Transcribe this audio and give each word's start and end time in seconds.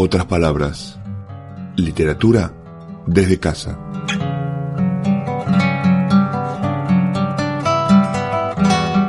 Otras 0.00 0.26
palabras. 0.26 0.96
Literatura 1.74 2.54
desde 3.08 3.40
casa. 3.40 3.80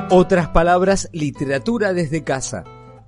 Otras 0.10 0.48
palabras, 0.48 1.08
literatura 1.14 1.94
desde 1.94 2.24
casa. 2.24 2.64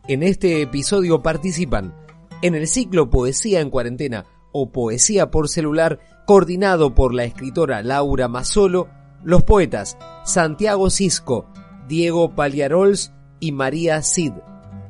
En 0.08 0.22
este 0.22 0.62
episodio 0.62 1.24
participan 1.24 1.96
en 2.44 2.54
el 2.54 2.68
ciclo 2.68 3.10
Poesía 3.10 3.62
en 3.62 3.72
cuarentena 3.72 4.28
o 4.52 4.72
Poesía 4.72 5.32
por 5.32 5.50
celular, 5.50 5.98
coordinado 6.28 6.94
por 6.94 7.16
la 7.16 7.24
escritora 7.24 7.82
Laura 7.82 8.28
Mazzolo, 8.28 8.90
los 9.24 9.42
poetas 9.42 9.98
Santiago 10.24 10.92
Cisco, 10.92 11.48
Diego 11.88 12.36
Paliarols 12.36 13.12
y 13.40 13.54
María 13.54 14.04
Cid 14.04 14.34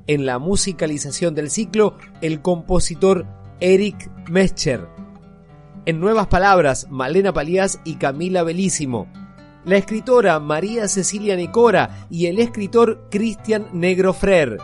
en 0.08 0.26
la 0.26 0.40
musicalización 0.40 1.36
del 1.36 1.50
ciclo 1.50 1.98
el 2.22 2.42
compositor 2.42 3.26
Eric 3.60 4.12
Mescher. 4.30 4.88
En 5.86 6.00
Nuevas 6.00 6.28
Palabras, 6.28 6.88
Malena 6.90 7.34
Palías 7.34 7.80
y 7.84 7.96
Camila 7.96 8.44
Belísimo. 8.44 9.08
La 9.66 9.78
escritora 9.78 10.40
María 10.40 10.88
Cecilia 10.88 11.36
Nicora 11.36 12.08
y 12.10 12.26
el 12.26 12.40
escritor 12.40 13.08
Cristian 13.10 13.68
Negro 13.74 14.14
Frer. 14.14 14.58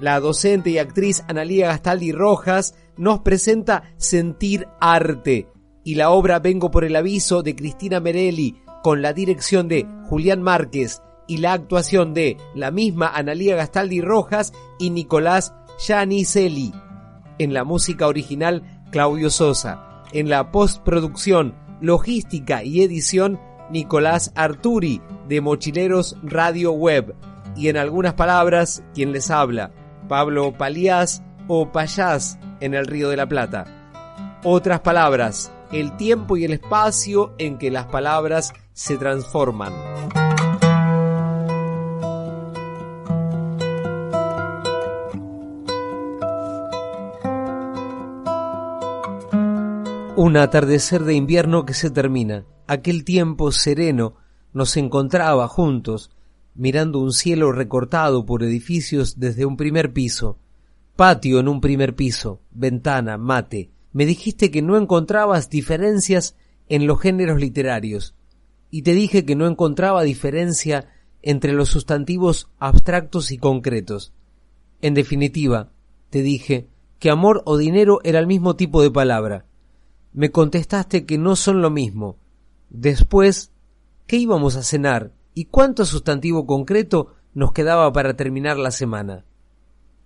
La 0.00 0.18
docente 0.20 0.70
y 0.70 0.78
actriz 0.78 1.24
Analía 1.28 1.66
Gastaldi 1.66 2.12
Rojas 2.12 2.74
nos 2.96 3.20
presenta 3.20 3.82
Sentir 3.96 4.68
Arte 4.80 5.48
y 5.84 5.94
la 5.96 6.10
obra 6.10 6.38
Vengo 6.38 6.70
por 6.70 6.84
el 6.84 6.96
Aviso 6.96 7.42
de 7.42 7.56
Cristina 7.56 8.00
Merelli 8.00 8.62
con 8.82 9.02
la 9.02 9.12
dirección 9.12 9.68
de 9.68 9.86
Julián 10.08 10.42
Márquez 10.42 11.02
y 11.30 11.36
la 11.36 11.52
actuación 11.52 12.12
de 12.12 12.38
la 12.56 12.72
misma 12.72 13.06
Analía 13.06 13.54
Gastaldi 13.54 14.00
Rojas 14.00 14.52
y 14.80 14.90
Nicolás 14.90 15.54
Giannicelli. 15.78 16.74
En 17.38 17.54
la 17.54 17.62
música 17.62 18.08
original, 18.08 18.82
Claudio 18.90 19.30
Sosa. 19.30 20.02
En 20.10 20.28
la 20.28 20.50
postproducción, 20.50 21.54
logística 21.80 22.64
y 22.64 22.82
edición, 22.82 23.38
Nicolás 23.70 24.32
Arturi, 24.34 25.00
de 25.28 25.40
Mochileros 25.40 26.16
Radio 26.24 26.72
Web. 26.72 27.14
Y 27.54 27.68
en 27.68 27.76
algunas 27.76 28.14
palabras, 28.14 28.82
quien 28.92 29.12
les 29.12 29.30
habla, 29.30 29.70
Pablo 30.08 30.58
Palías 30.58 31.22
o 31.46 31.70
Payás 31.70 32.40
en 32.58 32.74
el 32.74 32.88
Río 32.88 33.08
de 33.08 33.16
la 33.16 33.28
Plata. 33.28 33.92
Otras 34.42 34.80
palabras, 34.80 35.52
el 35.70 35.96
tiempo 35.96 36.36
y 36.36 36.44
el 36.44 36.54
espacio 36.54 37.34
en 37.38 37.56
que 37.56 37.70
las 37.70 37.86
palabras 37.86 38.52
se 38.72 38.96
transforman. 38.96 39.72
Un 50.22 50.36
atardecer 50.36 51.04
de 51.04 51.14
invierno 51.14 51.64
que 51.64 51.72
se 51.72 51.88
termina. 51.88 52.44
Aquel 52.66 53.04
tiempo 53.04 53.52
sereno 53.52 54.16
nos 54.52 54.76
encontraba 54.76 55.48
juntos, 55.48 56.10
mirando 56.54 56.98
un 56.98 57.14
cielo 57.14 57.52
recortado 57.52 58.26
por 58.26 58.42
edificios 58.42 59.18
desde 59.18 59.46
un 59.46 59.56
primer 59.56 59.94
piso. 59.94 60.36
Patio 60.94 61.40
en 61.40 61.48
un 61.48 61.62
primer 61.62 61.96
piso, 61.96 62.42
ventana, 62.50 63.16
mate. 63.16 63.70
Me 63.94 64.04
dijiste 64.04 64.50
que 64.50 64.60
no 64.60 64.76
encontrabas 64.76 65.48
diferencias 65.48 66.36
en 66.68 66.86
los 66.86 67.00
géneros 67.00 67.40
literarios, 67.40 68.14
y 68.70 68.82
te 68.82 68.92
dije 68.92 69.24
que 69.24 69.36
no 69.36 69.46
encontraba 69.46 70.02
diferencia 70.02 70.90
entre 71.22 71.54
los 71.54 71.70
sustantivos 71.70 72.50
abstractos 72.58 73.32
y 73.32 73.38
concretos. 73.38 74.12
En 74.82 74.92
definitiva, 74.92 75.70
te 76.10 76.20
dije 76.20 76.68
que 76.98 77.08
amor 77.08 77.40
o 77.46 77.56
dinero 77.56 78.00
era 78.04 78.18
el 78.18 78.26
mismo 78.26 78.54
tipo 78.54 78.82
de 78.82 78.90
palabra, 78.90 79.46
me 80.12 80.30
contestaste 80.30 81.06
que 81.06 81.18
no 81.18 81.36
son 81.36 81.62
lo 81.62 81.70
mismo. 81.70 82.16
Después, 82.68 83.52
¿qué 84.06 84.16
íbamos 84.16 84.56
a 84.56 84.62
cenar 84.62 85.12
y 85.34 85.46
cuánto 85.46 85.84
sustantivo 85.84 86.46
concreto 86.46 87.14
nos 87.34 87.52
quedaba 87.52 87.92
para 87.92 88.14
terminar 88.14 88.56
la 88.58 88.70
semana? 88.70 89.24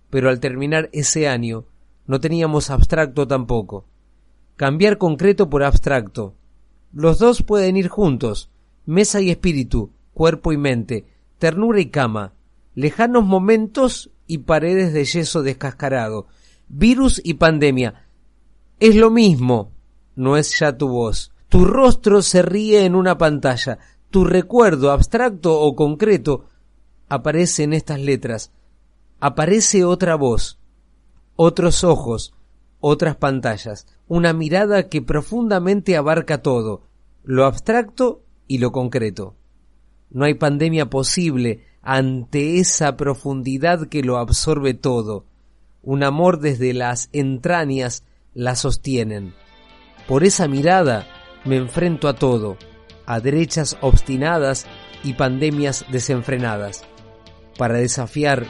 Pero 0.09 0.29
al 0.29 0.39
terminar 0.39 0.89
ese 0.93 1.27
año, 1.27 1.65
no 2.07 2.19
teníamos 2.19 2.69
abstracto 2.69 3.27
tampoco. 3.27 3.85
Cambiar 4.55 4.97
concreto 4.97 5.49
por 5.49 5.63
abstracto. 5.63 6.35
Los 6.93 7.19
dos 7.19 7.43
pueden 7.43 7.75
ir 7.77 7.87
juntos, 7.87 8.49
mesa 8.85 9.21
y 9.21 9.31
espíritu, 9.31 9.91
cuerpo 10.13 10.53
y 10.53 10.57
mente, 10.57 11.05
ternura 11.39 11.81
y 11.81 11.87
cama, 11.87 12.33
lejanos 12.73 13.25
momentos 13.25 14.11
y 14.27 14.39
paredes 14.39 14.93
de 14.93 15.03
yeso 15.03 15.43
descascarado, 15.43 16.27
virus 16.67 17.19
y 17.23 17.33
pandemia. 17.35 18.07
Es 18.79 18.95
lo 18.95 19.09
mismo, 19.11 19.71
no 20.15 20.37
es 20.37 20.59
ya 20.59 20.77
tu 20.77 20.87
voz. 20.87 21.31
Tu 21.49 21.65
rostro 21.65 22.21
se 22.21 22.41
ríe 22.41 22.85
en 22.85 22.95
una 22.95 23.17
pantalla. 23.17 23.77
Tu 24.09 24.23
recuerdo, 24.23 24.91
abstracto 24.91 25.59
o 25.59 25.75
concreto, 25.75 26.45
aparece 27.07 27.63
en 27.63 27.73
estas 27.73 27.99
letras. 27.99 28.51
Aparece 29.19 29.83
otra 29.85 30.15
voz, 30.15 30.59
otros 31.35 31.83
ojos, 31.83 32.33
otras 32.79 33.15
pantallas, 33.15 33.87
una 34.07 34.33
mirada 34.33 34.89
que 34.89 35.01
profundamente 35.01 35.97
abarca 35.97 36.41
todo, 36.41 36.83
lo 37.23 37.45
abstracto 37.45 38.21
y 38.47 38.59
lo 38.59 38.71
concreto. 38.71 39.35
No 40.11 40.25
hay 40.25 40.35
pandemia 40.35 40.89
posible 40.89 41.65
ante 41.81 42.59
esa 42.59 42.95
profundidad 42.97 43.87
que 43.87 44.03
lo 44.03 44.17
absorbe 44.17 44.73
todo. 44.73 45.25
Un 45.81 46.03
amor 46.03 46.39
desde 46.39 46.73
las 46.73 47.09
entrañas 47.11 48.03
la 48.33 48.55
sostienen. 48.55 49.33
Por 50.07 50.23
esa 50.23 50.47
mirada 50.47 51.07
me 51.45 51.57
enfrento 51.57 52.07
a 52.07 52.13
todo, 52.13 52.57
a 53.05 53.19
derechas 53.19 53.77
obstinadas 53.81 54.67
y 55.03 55.13
pandemias 55.13 55.85
desenfrenadas. 55.89 56.83
Para 57.57 57.75
desafiar 57.75 58.45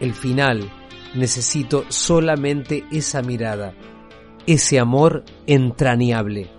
el 0.00 0.14
final 0.14 0.70
necesito 1.14 1.84
solamente 1.88 2.84
esa 2.92 3.22
mirada, 3.22 3.74
ese 4.46 4.78
amor 4.78 5.24
entrañable. 5.46 6.50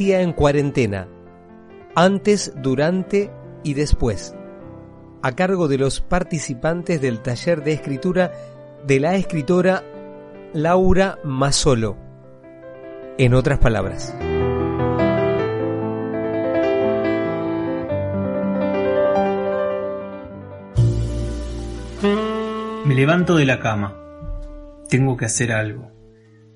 En 0.00 0.32
cuarentena, 0.32 1.06
antes, 1.94 2.54
durante 2.56 3.30
y 3.62 3.74
después, 3.74 4.34
a 5.22 5.32
cargo 5.32 5.68
de 5.68 5.76
los 5.76 6.00
participantes 6.00 7.00
del 7.02 7.20
taller 7.20 7.62
de 7.62 7.74
escritura 7.74 8.32
de 8.86 9.00
la 9.00 9.16
escritora 9.16 9.84
Laura 10.54 11.18
Masolo. 11.24 11.96
En 13.18 13.34
otras 13.34 13.58
palabras. 13.58 14.14
Me 22.86 22.94
levanto 22.94 23.36
de 23.36 23.44
la 23.44 23.60
cama. 23.60 23.94
Tengo 24.88 25.18
que 25.18 25.26
hacer 25.26 25.52
algo. 25.52 26.01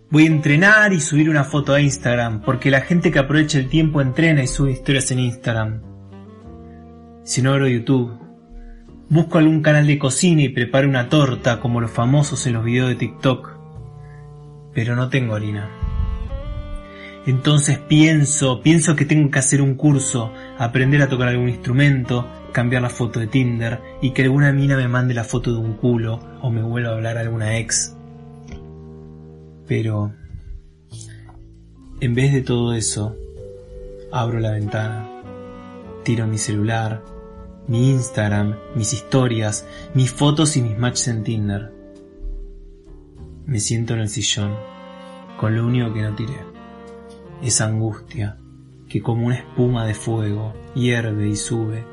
Voy 0.08 0.23
a 0.23 0.26
entrenar 0.29 0.93
y 0.93 1.00
subir 1.00 1.29
una 1.29 1.43
foto 1.43 1.75
a 1.75 1.81
Instagram, 1.81 2.43
porque 2.43 2.70
la 2.70 2.81
gente 2.81 3.11
que 3.11 3.19
aprovecha 3.19 3.58
el 3.58 3.69
tiempo 3.69 4.00
entrena 4.00 4.41
y 4.41 4.47
sube 4.47 4.70
historias 4.70 5.11
en 5.11 5.19
Instagram. 5.19 5.82
Si 7.25 7.43
no 7.43 7.53
abro 7.53 7.67
YouTube, 7.67 8.17
busco 9.08 9.38
algún 9.38 9.62
canal 9.62 9.85
de 9.85 9.99
cocina 9.99 10.43
y 10.43 10.49
preparo 10.49 10.88
una 10.88 11.08
torta 11.08 11.58
como 11.58 11.81
los 11.81 11.91
famosos 11.91 12.47
en 12.47 12.53
los 12.53 12.62
videos 12.62 12.88
de 12.91 12.94
TikTok. 12.94 13.50
Pero 14.73 14.94
no 14.94 15.08
tengo 15.08 15.35
harina. 15.35 15.69
Entonces 17.26 17.79
pienso, 17.79 18.62
pienso 18.62 18.94
que 18.94 19.06
tengo 19.06 19.29
que 19.32 19.41
hacer 19.41 19.61
un 19.61 19.75
curso, 19.75 20.32
aprender 20.56 21.02
a 21.02 21.09
tocar 21.09 21.26
algún 21.26 21.49
instrumento, 21.49 22.29
cambiar 22.52 22.82
la 22.82 22.91
foto 22.91 23.19
de 23.19 23.26
Tinder 23.26 23.81
y 24.00 24.12
que 24.12 24.23
alguna 24.23 24.52
mina 24.52 24.76
me 24.76 24.87
mande 24.87 25.14
la 25.14 25.25
foto 25.25 25.50
de 25.52 25.59
un 25.59 25.73
culo 25.75 26.20
o 26.43 26.50
me 26.52 26.62
vuelva 26.62 26.91
a 26.91 26.94
hablar 26.94 27.19
a 27.19 27.23
alguna 27.23 27.59
ex 27.59 27.95
pero 29.66 30.12
en 32.00 32.14
vez 32.14 32.32
de 32.32 32.42
todo 32.42 32.74
eso, 32.74 33.16
abro 34.12 34.38
la 34.38 34.52
ventana, 34.52 35.08
tiro 36.04 36.26
mi 36.26 36.38
celular, 36.38 37.02
mi 37.66 37.90
Instagram, 37.90 38.56
mis 38.74 38.92
historias, 38.92 39.66
mis 39.94 40.12
fotos 40.12 40.56
y 40.56 40.62
mis 40.62 40.78
matches 40.78 41.08
en 41.08 41.24
Tinder. 41.24 41.72
Me 43.46 43.60
siento 43.60 43.94
en 43.94 44.00
el 44.00 44.08
sillón, 44.08 44.54
con 45.38 45.56
lo 45.56 45.66
único 45.66 45.92
que 45.92 46.02
no 46.02 46.14
tiré. 46.14 46.38
Esa 47.42 47.66
angustia 47.66 48.38
que 48.88 49.00
como 49.00 49.26
una 49.26 49.36
espuma 49.36 49.84
de 49.84 49.94
fuego 49.94 50.54
hierve 50.74 51.28
y 51.28 51.36
sube 51.36 51.84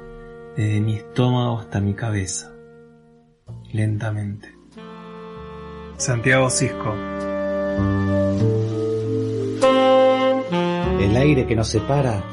desde 0.56 0.82
mi 0.82 0.96
estómago 0.96 1.60
hasta 1.60 1.82
mi 1.82 1.94
cabeza, 1.94 2.54
lentamente. 3.72 4.54
Santiago 5.98 6.50
Cisco 6.50 6.94
el 11.00 11.18
aire 11.18 11.46
que 11.46 11.56
nos 11.56 11.68
separa 11.68 12.24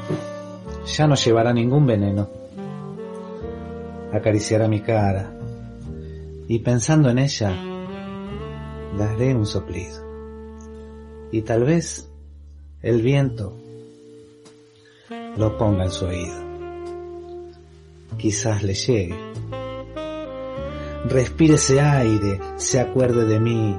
ya 0.85 1.07
no 1.07 1.15
llevará 1.15 1.53
ningún 1.53 1.85
veneno. 1.85 2.29
Acariciará 4.11 4.67
mi 4.67 4.81
cara 4.81 5.31
y 6.47 6.59
pensando 6.59 7.09
en 7.09 7.19
ella, 7.19 7.53
daré 8.97 9.35
un 9.35 9.45
soplido. 9.45 10.03
Y 11.31 11.43
tal 11.43 11.63
vez 11.63 12.09
el 12.81 13.01
viento 13.01 13.57
lo 15.37 15.57
ponga 15.57 15.85
en 15.85 15.91
su 15.91 16.05
oído. 16.05 16.35
Quizás 18.17 18.63
le 18.63 18.73
llegue. 18.73 19.15
Respire 21.05 21.55
ese 21.55 21.79
aire, 21.79 22.39
se 22.57 22.79
acuerde 22.79 23.25
de 23.25 23.39
mí, 23.39 23.77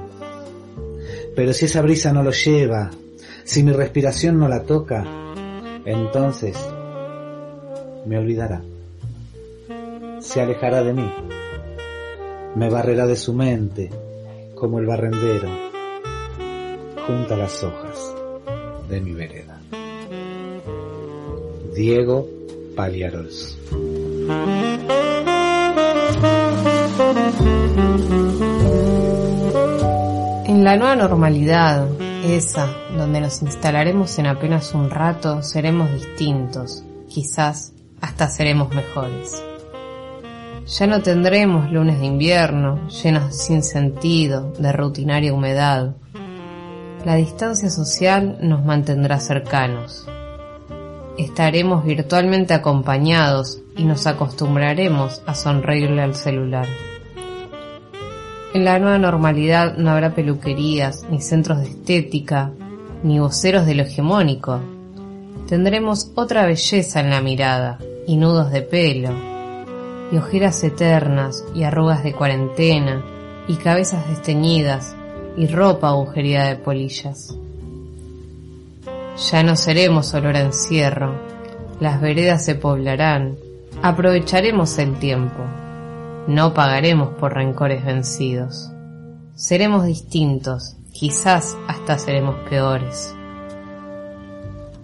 pero 1.35 1.53
si 1.53 1.65
esa 1.65 1.81
brisa 1.81 2.13
no 2.13 2.23
lo 2.23 2.31
lleva, 2.31 2.91
si 3.43 3.63
mi 3.63 3.71
respiración 3.71 4.39
no 4.39 4.47
la 4.47 4.63
toca, 4.63 5.05
entonces 5.85 6.57
me 8.05 8.17
olvidará. 8.17 8.61
Se 10.19 10.41
alejará 10.41 10.83
de 10.83 10.93
mí. 10.93 11.11
Me 12.55 12.69
barrerá 12.69 13.07
de 13.07 13.15
su 13.15 13.33
mente 13.33 13.89
como 14.55 14.79
el 14.79 14.85
barrendero 14.85 15.49
junto 17.05 17.33
a 17.33 17.37
las 17.37 17.63
hojas 17.63 18.15
de 18.89 19.01
mi 19.01 19.13
vereda. 19.13 19.59
Diego 21.73 22.27
Paliarols. 22.75 23.57
En 30.63 30.69
la 30.69 30.77
nueva 30.77 30.95
normalidad, 30.95 31.89
esa, 32.23 32.73
donde 32.95 33.19
nos 33.19 33.41
instalaremos 33.41 34.17
en 34.17 34.27
apenas 34.27 34.73
un 34.73 34.89
rato, 34.89 35.43
seremos 35.43 35.91
distintos, 35.91 36.85
quizás 37.09 37.73
hasta 37.99 38.29
seremos 38.29 38.73
mejores. 38.73 39.43
Ya 40.65 40.87
no 40.87 41.01
tendremos 41.01 41.69
lunes 41.69 41.99
de 41.99 42.05
invierno, 42.05 42.87
llenos 42.87 43.35
sin 43.35 43.61
sentido, 43.61 44.53
de 44.57 44.71
rutinaria 44.71 45.33
humedad. 45.33 45.97
La 47.03 47.15
distancia 47.15 47.69
social 47.69 48.37
nos 48.39 48.63
mantendrá 48.63 49.19
cercanos. 49.19 50.07
Estaremos 51.17 51.83
virtualmente 51.83 52.53
acompañados 52.53 53.59
y 53.75 53.83
nos 53.83 54.07
acostumbraremos 54.07 55.23
a 55.25 55.35
sonreírle 55.35 56.01
al 56.01 56.15
celular. 56.15 56.67
En 58.53 58.65
la 58.65 58.77
nueva 58.77 58.99
normalidad 58.99 59.77
no 59.77 59.89
habrá 59.89 60.13
peluquerías, 60.13 61.07
ni 61.09 61.21
centros 61.21 61.59
de 61.59 61.69
estética, 61.69 62.51
ni 63.01 63.17
voceros 63.17 63.65
de 63.65 63.73
lo 63.73 63.81
hegemónico. 63.81 64.59
Tendremos 65.49 66.11
otra 66.13 66.45
belleza 66.45 66.99
en 66.99 67.09
la 67.09 67.19
mirada, 67.19 67.79
y 68.05 68.15
nudos 68.15 68.51
de 68.51 68.61
pelo, 68.61 69.09
y 70.11 70.17
ojeras 70.17 70.63
eternas, 70.63 71.43
y 71.55 71.63
arrugas 71.63 72.03
de 72.03 72.13
cuarentena, 72.13 73.03
y 73.47 73.55
cabezas 73.55 74.07
desteñidas, 74.07 74.95
y 75.35 75.47
ropa 75.47 75.89
agujereada 75.89 76.49
de 76.49 76.55
polillas. 76.57 77.35
Ya 79.31 79.41
no 79.41 79.55
seremos 79.55 80.13
olor 80.13 80.35
a 80.35 80.41
encierro, 80.41 81.15
las 81.79 81.99
veredas 81.99 82.45
se 82.45 82.53
poblarán, 82.53 83.35
aprovecharemos 83.81 84.77
el 84.77 84.93
tiempo, 84.99 85.41
no 86.27 86.53
pagaremos 86.53 87.09
por 87.15 87.33
rencores 87.33 87.83
vencidos. 87.83 88.71
Seremos 89.35 89.85
distintos, 89.85 90.77
quizás 90.91 91.57
hasta 91.67 91.97
seremos 91.97 92.35
peores. 92.49 93.13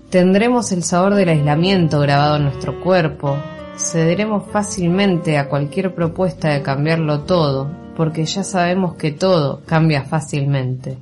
Tendremos 0.10 0.72
el 0.72 0.84
sabor 0.84 1.14
del 1.14 1.30
aislamiento 1.30 2.00
grabado 2.00 2.38
en 2.38 2.44
nuestro 2.44 2.82
cuerpo, 2.82 3.38
cederemos 3.78 4.52
fácilmente 4.52 5.38
a 5.38 5.48
cualquier 5.48 5.94
propuesta 5.96 6.50
de 6.50 6.62
cambiarlo 6.62 7.22
todo, 7.22 7.70
porque 7.96 8.26
ya 8.26 8.44
sabemos 8.44 8.96
que 8.96 9.12
todo 9.12 9.62
cambia 9.66 10.04
fácilmente. 10.04 10.98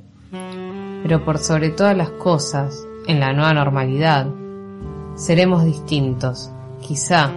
Pero 1.02 1.24
por 1.24 1.38
sobre 1.38 1.70
todas 1.70 1.96
las 1.96 2.10
cosas, 2.10 2.86
en 3.06 3.18
la 3.18 3.32
nueva 3.32 3.54
normalidad, 3.54 4.26
seremos 5.16 5.64
distintos, 5.64 6.52
quizá 6.80 7.32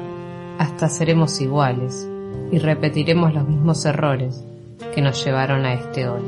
hasta 0.59 0.89
seremos 0.89 1.39
iguales 1.39 2.10
y 2.51 2.59
repetiremos 2.59 3.33
los 3.33 3.47
mismos 3.47 3.85
errores 3.85 4.43
que 4.93 5.01
nos 5.01 5.23
llevaron 5.23 5.65
a 5.65 5.73
este 5.73 6.07
hoy. 6.07 6.21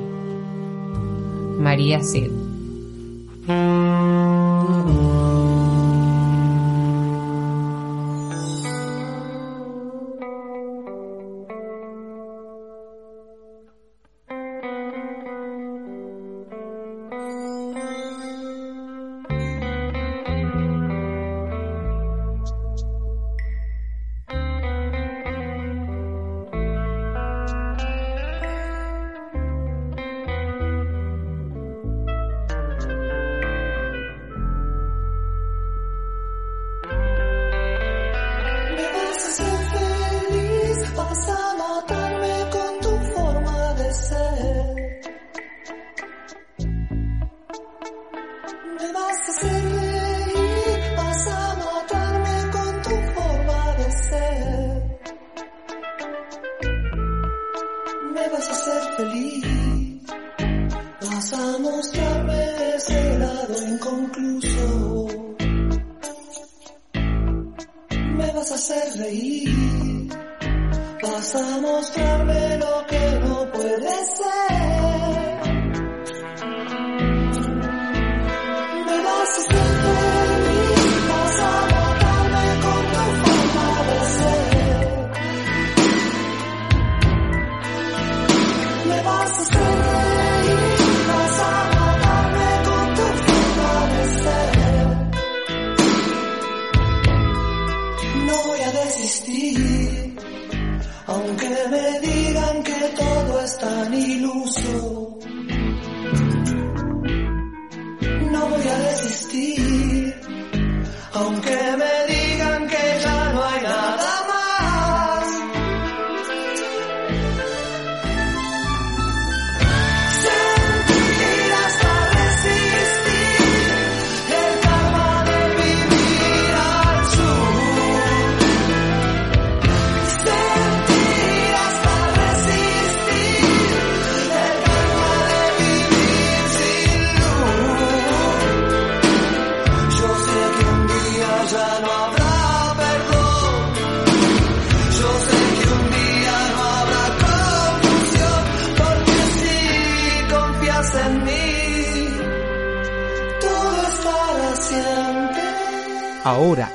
María 1.59 2.01
Sid. 2.01 2.31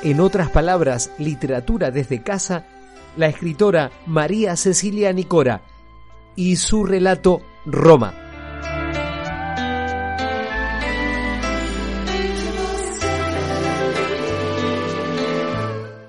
En 0.03 0.21
otras 0.21 0.51
palabras, 0.51 1.11
literatura 1.19 1.91
desde 1.91 2.23
casa, 2.23 2.65
la 3.17 3.27
escritora 3.27 3.91
María 4.07 4.57
Cecilia 4.57 5.13
Nicora 5.13 5.63
y 6.37 6.57
su 6.57 6.85
relato 6.85 7.43
Roma. 7.67 8.15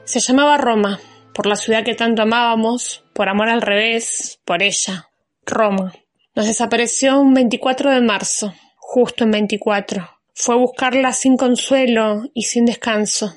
Se 0.05 0.19
llamaba 0.19 0.57
Roma, 0.57 0.99
por 1.33 1.45
la 1.45 1.55
ciudad 1.55 1.83
que 1.83 1.93
tanto 1.93 2.23
amábamos, 2.23 3.03
por 3.13 3.29
amor 3.29 3.49
al 3.49 3.61
revés, 3.61 4.39
por 4.43 4.63
ella. 4.63 5.09
Roma. 5.45 5.93
Nos 6.35 6.47
desapareció 6.47 7.19
un 7.19 7.33
24 7.33 7.91
de 7.91 8.01
marzo, 8.01 8.53
justo 8.77 9.23
en 9.23 9.31
24. 9.31 10.09
Fue 10.33 10.55
a 10.55 10.57
buscarla 10.57 11.11
sin 11.11 11.37
consuelo 11.37 12.23
y 12.33 12.43
sin 12.43 12.65
descanso. 12.65 13.33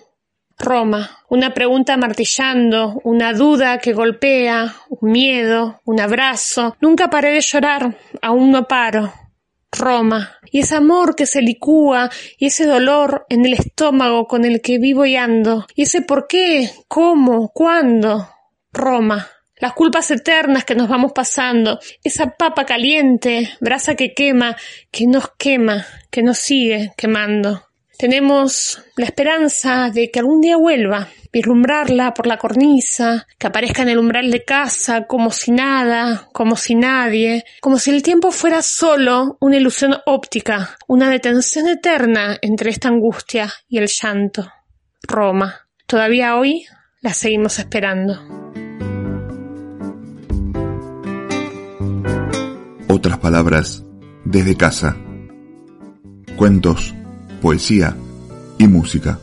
Roma, 0.59 1.18
una 1.28 1.54
pregunta 1.54 1.97
martillando, 1.97 3.00
una 3.04 3.32
duda 3.32 3.78
que 3.78 3.92
golpea, 3.92 4.75
un 4.88 5.11
miedo, 5.11 5.80
un 5.85 6.00
abrazo. 6.00 6.76
Nunca 6.80 7.11
paré 7.11 7.32
de 7.32 7.40
llorar, 7.40 7.97
aún 8.21 8.50
no 8.50 8.66
paro. 8.68 9.12
Roma, 9.73 10.37
y 10.50 10.61
ese 10.61 10.76
amor 10.76 11.16
que 11.16 11.25
se 11.25 11.40
licúa, 11.40 12.11
y 12.37 12.47
ese 12.47 12.66
dolor 12.66 13.25
en 13.30 13.47
el 13.47 13.54
estómago 13.54 14.26
con 14.26 14.44
el 14.44 14.61
que 14.61 14.78
vivo 14.78 15.06
y 15.06 15.16
ando, 15.16 15.66
y 15.75 15.82
ese 15.82 16.02
por 16.02 16.26
qué, 16.26 16.71
cómo, 16.88 17.49
cuándo. 17.54 18.28
Roma, 18.71 19.28
las 19.56 19.73
culpas 19.73 20.11
eternas 20.11 20.64
que 20.64 20.75
nos 20.75 20.88
vamos 20.88 21.12
pasando, 21.12 21.78
esa 22.04 22.30
papa 22.37 22.66
caliente, 22.66 23.50
brasa 23.61 23.94
que 23.94 24.12
quema, 24.12 24.56
que 24.90 25.06
nos 25.06 25.30
quema, 25.38 25.87
que 26.11 26.23
nos 26.23 26.38
sigue 26.38 26.92
quemando. 26.97 27.62
Tenemos 27.99 28.82
la 28.96 29.04
esperanza 29.04 29.90
de 29.90 30.11
que 30.11 30.18
algún 30.18 30.40
día 30.40 30.56
vuelva, 30.56 31.08
vislumbrarla 31.32 32.14
por 32.14 32.26
la 32.26 32.37
cornisa, 32.37 33.26
que 33.38 33.46
aparezca 33.46 33.82
en 33.82 33.90
el 33.90 33.99
umbral 33.99 34.30
de 34.30 34.44
casa 34.44 35.06
como 35.06 35.30
si 35.30 35.52
nada, 35.52 36.28
como 36.32 36.56
si 36.56 36.75
nadie, 36.75 37.44
como 37.61 37.78
si 37.78 37.90
el 37.90 38.02
tiempo 38.02 38.30
fuera 38.30 38.62
solo 38.62 39.37
una 39.40 39.56
ilusión 39.56 39.96
óptica, 40.06 40.76
una 40.88 41.11
detención 41.11 41.68
eterna 41.68 42.38
entre 42.42 42.70
esta 42.70 42.88
angustia 42.88 43.52
y 43.68 43.78
el 43.78 43.88
llanto. 43.88 44.50
Roma. 45.02 45.68
Todavía 45.87 46.37
hoy 46.37 46.64
la 47.00 47.12
seguimos 47.12 47.58
esperando. 47.58 48.18
Otras 52.88 53.18
palabras 53.18 53.84
desde 54.25 54.56
casa. 54.56 54.96
Cuentos, 56.37 56.94
poesía 57.42 57.96
y 58.56 58.68
música. 58.68 59.18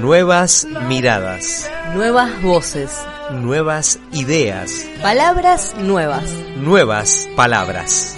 Nuevas 0.00 0.66
miradas. 0.88 1.70
Nuevas 1.94 2.42
voces. 2.42 2.98
Nuevas 3.30 3.98
ideas. 4.12 4.86
Palabras 5.02 5.74
nuevas. 5.78 6.24
Nuevas 6.56 7.28
palabras. 7.36 8.17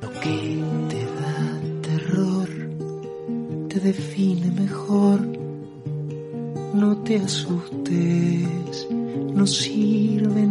Lo 0.00 0.10
que 0.20 0.62
te 0.88 1.02
da 1.20 1.60
terror 1.82 2.48
te 3.68 3.80
define 3.80 4.52
mejor. 4.52 5.20
No 6.74 6.98
te 6.98 7.16
asustes, 7.16 8.86
no 9.34 9.44
sirve, 9.44 10.46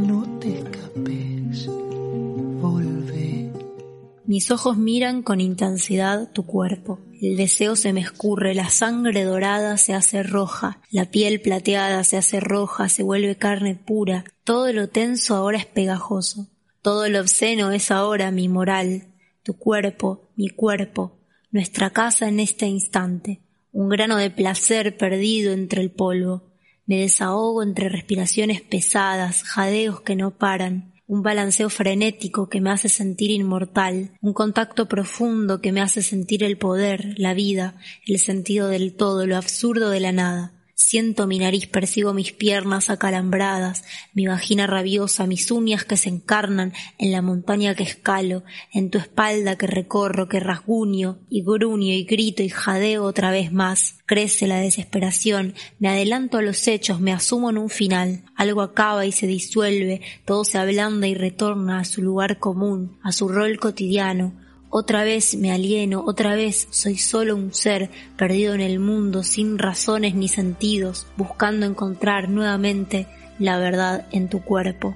Mis 4.30 4.52
ojos 4.52 4.78
miran 4.78 5.24
con 5.24 5.42
intensidad 5.42 6.32
tu 6.32 6.46
cuerpo. 6.46 7.00
El 7.20 7.36
deseo 7.36 7.76
se 7.76 7.94
me 7.94 8.02
escurre, 8.02 8.54
la 8.54 8.70
sangre 8.70 9.24
dorada 9.24 9.76
se 9.78 9.96
hace 9.96 10.22
roja, 10.22 10.84
la 10.92 11.06
piel 11.06 11.42
plateada 11.42 12.04
se 12.04 12.16
hace 12.16 12.40
roja, 12.40 12.90
se 12.90 13.02
vuelve 13.02 13.38
carne 13.38 13.74
pura. 13.74 14.26
Todo 14.44 14.72
lo 14.72 14.88
tenso 14.88 15.36
ahora 15.36 15.58
es 15.58 15.66
pegajoso. 15.66 16.48
Todo 16.84 17.10
lo 17.10 17.22
obsceno 17.22 17.72
es 17.72 17.90
ahora 17.90 18.30
mi 18.30 18.48
moral. 18.50 19.08
Tu 19.42 19.58
cuerpo, 19.58 20.30
mi 20.36 20.50
cuerpo, 20.50 21.18
nuestra 21.50 21.90
casa 21.90 22.28
en 22.28 22.40
este 22.40 22.68
instante. 22.68 23.40
Un 23.72 23.90
grano 23.90 24.18
de 24.18 24.30
placer 24.30 24.96
perdido 24.96 25.54
entre 25.54 25.82
el 25.82 25.90
polvo. 25.90 26.44
Me 26.86 27.00
desahogo 27.00 27.64
entre 27.64 27.90
respiraciones 27.90 28.62
pesadas, 28.62 29.42
jadeos 29.42 30.02
que 30.02 30.16
no 30.16 30.38
paran, 30.38 30.94
un 31.10 31.24
balanceo 31.24 31.72
frenético 31.72 32.50
que 32.50 32.62
me 32.62 32.70
hace 32.70 32.88
sentir 32.88 33.32
inmortal, 33.32 34.12
un 34.22 34.32
contacto 34.32 34.88
profundo 34.88 35.60
que 35.60 35.72
me 35.72 35.82
hace 35.82 36.04
sentir 36.04 36.44
el 36.44 36.60
poder, 36.60 37.16
la 37.18 37.34
vida, 37.34 37.78
el 38.06 38.20
sentido 38.20 38.68
del 38.68 38.96
todo, 38.96 39.26
lo 39.26 39.36
absurdo 39.36 39.90
de 39.90 40.00
la 40.02 40.12
nada. 40.12 40.59
Siento 40.82 41.28
mi 41.28 41.40
nariz, 41.40 41.68
percibo 41.68 42.14
mis 42.14 42.32
piernas 42.32 42.90
acalambradas, 42.90 43.84
mi 44.14 44.28
vagina 44.28 44.66
rabiosa, 44.66 45.28
mis 45.28 45.52
uñas 45.52 45.84
que 45.84 45.98
se 45.98 46.08
encarnan 46.08 46.72
en 46.98 47.12
la 47.12 47.22
montaña 47.22 47.76
que 47.76 47.84
escalo, 47.84 48.44
en 48.72 48.90
tu 48.90 48.98
espalda 48.98 49.58
que 49.58 49.68
recorro, 49.68 50.30
que 50.30 50.40
rasguño, 50.40 51.20
y 51.30 51.44
gruño 51.44 51.94
y 51.94 52.06
grito 52.06 52.44
y 52.44 52.50
jadeo 52.50 53.04
otra 53.04 53.30
vez 53.30 53.52
más. 53.52 54.00
Crece 54.06 54.48
la 54.48 54.62
desesperación, 54.62 55.54
me 55.80 55.90
adelanto 55.90 56.38
a 56.38 56.42
los 56.42 56.66
hechos, 56.66 57.02
me 57.02 57.12
asumo 57.12 57.50
en 57.50 57.58
un 57.58 57.70
final. 57.70 58.24
Algo 58.36 58.62
acaba 58.62 59.06
y 59.06 59.12
se 59.12 59.28
disuelve, 59.28 60.02
todo 60.24 60.46
se 60.46 60.60
ablanda 60.60 61.08
y 61.08 61.14
retorna 61.14 61.82
a 61.82 61.86
su 61.86 62.02
lugar 62.02 62.40
común, 62.40 62.98
a 63.04 63.12
su 63.12 63.28
rol 63.28 63.60
cotidiano. 63.60 64.49
Otra 64.72 65.04
vez 65.04 65.36
me 65.36 65.52
alieno, 65.52 66.04
otra 66.06 66.36
vez 66.36 66.68
soy 66.70 66.98
solo 66.98 67.36
un 67.36 67.54
ser 67.54 67.90
perdido 68.18 68.54
en 68.54 68.62
el 68.62 68.80
mundo 68.80 69.24
sin 69.24 69.58
razones 69.58 70.14
ni 70.14 70.28
sentidos, 70.28 71.08
buscando 71.18 71.66
encontrar 71.66 72.30
nuevamente 72.30 73.08
la 73.40 73.58
verdad 73.58 74.06
en 74.12 74.30
tu 74.30 74.44
cuerpo. 74.44 74.96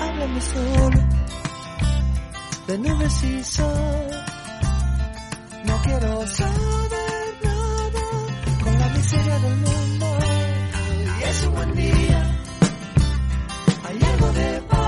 Háblame 0.00 0.40
solo. 0.40 1.00
de 2.66 2.78
nubes 2.78 3.24
y 3.24 3.44
sol. 3.44 4.10
No 5.66 5.82
quiero 5.84 6.26
saber 6.26 7.34
nada 7.44 8.02
con 8.64 8.78
la 8.78 8.88
miseria 8.88 9.38
del 9.38 9.56
mundo. 9.56 10.06
Y 11.20 11.22
es 11.24 11.44
un 11.44 11.54
buen 11.54 11.74
día. 11.74 12.40
Hay 13.84 13.98
algo 14.02 14.32
de 14.32 14.62
paz. 14.68 14.81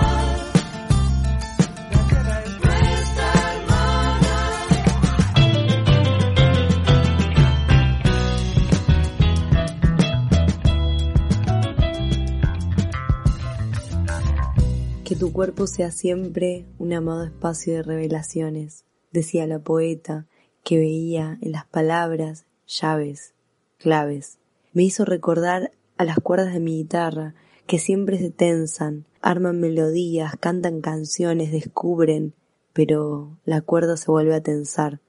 Tu 15.24 15.32
cuerpo 15.32 15.66
sea 15.66 15.90
siempre 15.90 16.66
un 16.76 16.92
amado 16.92 17.24
espacio 17.24 17.72
de 17.72 17.82
revelaciones, 17.82 18.84
decía 19.10 19.46
la 19.46 19.58
poeta, 19.58 20.26
que 20.62 20.76
veía 20.76 21.38
en 21.40 21.52
las 21.52 21.64
palabras 21.64 22.44
llaves, 22.66 23.32
claves. 23.78 24.36
Me 24.74 24.82
hizo 24.82 25.06
recordar 25.06 25.70
a 25.96 26.04
las 26.04 26.18
cuerdas 26.18 26.52
de 26.52 26.60
mi 26.60 26.76
guitarra, 26.76 27.34
que 27.66 27.78
siempre 27.78 28.18
se 28.18 28.28
tensan, 28.28 29.06
arman 29.22 29.58
melodías, 29.60 30.34
cantan 30.38 30.82
canciones, 30.82 31.52
descubren, 31.52 32.34
pero 32.74 33.38
la 33.46 33.62
cuerda 33.62 33.96
se 33.96 34.10
vuelve 34.10 34.34
a 34.34 34.42
tensar, 34.42 35.00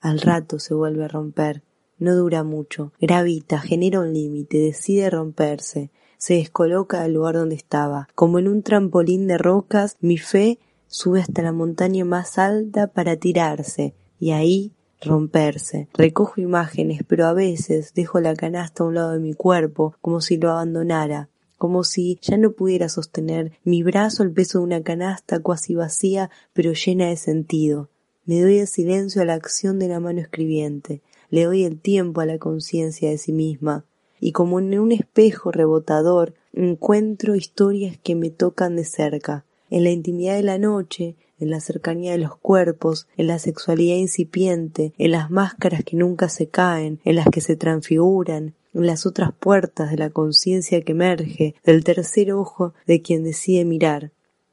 al 0.00 0.18
rato 0.22 0.58
se 0.60 0.72
vuelve 0.72 1.04
a 1.04 1.08
romper, 1.08 1.62
no 1.98 2.16
dura 2.16 2.42
mucho, 2.42 2.94
gravita, 3.02 3.60
genera 3.60 4.00
un 4.00 4.14
límite, 4.14 4.56
decide 4.56 5.10
romperse, 5.10 5.90
se 6.18 6.34
descoloca 6.34 7.02
del 7.02 7.14
lugar 7.14 7.36
donde 7.36 7.54
estaba. 7.54 8.08
Como 8.14 8.38
en 8.38 8.48
un 8.48 8.62
trampolín 8.62 9.26
de 9.26 9.38
rocas, 9.38 9.96
mi 10.00 10.18
fe 10.18 10.58
sube 10.88 11.20
hasta 11.20 11.42
la 11.42 11.52
montaña 11.52 12.04
más 12.04 12.38
alta 12.38 12.88
para 12.88 13.16
tirarse, 13.16 13.94
y 14.20 14.32
ahí 14.32 14.72
romperse. 15.00 15.88
Recojo 15.94 16.40
imágenes, 16.40 17.02
pero 17.06 17.26
a 17.26 17.32
veces 17.32 17.94
dejo 17.94 18.20
la 18.20 18.34
canasta 18.34 18.82
a 18.82 18.86
un 18.86 18.94
lado 18.94 19.12
de 19.12 19.20
mi 19.20 19.34
cuerpo, 19.34 19.94
como 20.00 20.20
si 20.20 20.36
lo 20.36 20.50
abandonara, 20.50 21.28
como 21.56 21.84
si 21.84 22.18
ya 22.20 22.36
no 22.36 22.52
pudiera 22.52 22.88
sostener 22.88 23.52
mi 23.64 23.82
brazo 23.82 24.22
el 24.22 24.32
peso 24.32 24.58
de 24.58 24.64
una 24.64 24.82
canasta 24.82 25.40
cuasi 25.40 25.74
vacía, 25.74 26.30
pero 26.52 26.72
llena 26.72 27.06
de 27.06 27.16
sentido. 27.16 27.88
Me 28.24 28.40
doy 28.42 28.58
el 28.58 28.66
silencio 28.66 29.22
a 29.22 29.24
la 29.24 29.34
acción 29.34 29.78
de 29.78 29.88
la 29.88 30.00
mano 30.00 30.20
escribiente, 30.20 31.00
le 31.30 31.44
doy 31.44 31.64
el 31.64 31.80
tiempo 31.80 32.20
a 32.20 32.26
la 32.26 32.38
conciencia 32.38 33.10
de 33.10 33.18
sí 33.18 33.32
misma, 33.32 33.84
y 34.20 34.32
como 34.32 34.58
en 34.58 34.78
un 34.78 34.92
espejo 34.92 35.52
rebotador 35.52 36.34
encuentro 36.52 37.36
historias 37.36 37.98
que 38.02 38.14
me 38.14 38.30
tocan 38.30 38.76
de 38.76 38.84
cerca. 38.84 39.44
En 39.70 39.84
la 39.84 39.90
intimidad 39.90 40.36
de 40.36 40.42
la 40.42 40.58
noche, 40.58 41.16
en 41.38 41.50
la 41.50 41.60
cercanía 41.60 42.12
de 42.12 42.18
los 42.18 42.36
cuerpos, 42.36 43.06
en 43.16 43.28
la 43.28 43.38
sexualidad 43.38 43.96
incipiente, 43.96 44.92
en 44.98 45.12
las 45.12 45.30
máscaras 45.30 45.84
que 45.84 45.96
nunca 45.96 46.28
se 46.28 46.48
caen, 46.48 47.00
en 47.04 47.16
las 47.16 47.28
que 47.28 47.40
se 47.40 47.56
transfiguran, 47.56 48.54
en 48.74 48.86
las 48.86 49.06
otras 49.06 49.32
puertas 49.32 49.90
de 49.90 49.98
la 49.98 50.10
conciencia 50.10 50.82
que 50.82 50.92
emerge, 50.92 51.54
del 51.64 51.84
tercer 51.84 52.32
ojo 52.32 52.74
de 52.86 53.02
quien 53.02 53.24
decide 53.24 53.64
mirar. 53.64 54.12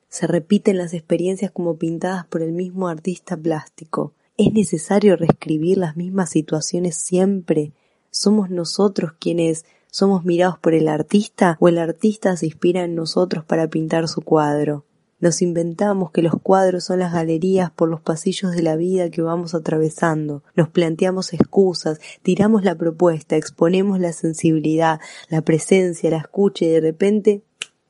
Se 0.10 0.28
repiten 0.28 0.78
las 0.78 0.93
experiencias 0.93 1.51
como 1.51 1.78
pintadas 1.78 2.25
por 2.28 2.41
el 2.41 2.54
mismo 2.54 2.88
artista 2.88 3.36
plástico. 3.36 4.13
¿Es 4.38 4.54
necesario 4.54 5.15
reescribir 5.15 5.78
las 5.78 5.97
mismas 5.97 6.30
situaciones 6.30 6.95
siempre? 6.95 7.73
¿Somos 8.17 8.49
nosotros 8.49 9.12
quienes 9.19 9.65
somos 9.91 10.23
mirados 10.23 10.58
por 10.58 10.73
el 10.73 10.88
artista 10.88 11.58
o 11.60 11.67
el 11.67 11.78
artista 11.78 12.38
se 12.38 12.45
inspira 12.45 12.86
en 12.86 12.95
nosotros 12.95 13.43
para 13.43 13.67
pintar 13.67 14.08
su 14.08 14.21
cuadro? 14.21 14.86
Nos 15.19 15.41
inventamos 15.41 16.12
que 16.12 16.21
los 16.21 16.36
cuadros 16.41 16.86
son 16.86 16.99
las 16.99 17.12
galerías 17.12 17.71
por 17.71 17.89
los 17.89 17.99
pasillos 17.99 18.54
de 18.54 18.63
la 18.63 18.78
vida 18.78 19.10
que 19.10 19.21
vamos 19.21 19.54
atravesando. 19.54 20.43
Nos 20.56 20.69
planteamos 20.69 21.34
excusas, 21.34 21.99
tiramos 22.21 22.63
la 22.63 22.75
propuesta, 22.75 23.36
exponemos 23.36 23.99
la 23.99 24.13
sensibilidad, 24.13 25.01
la 25.28 25.41
presencia, 25.41 26.10
la 26.10 26.19
escucha 26.19 26.63
y 26.63 26.69
de 26.69 26.80
repente 26.80 27.43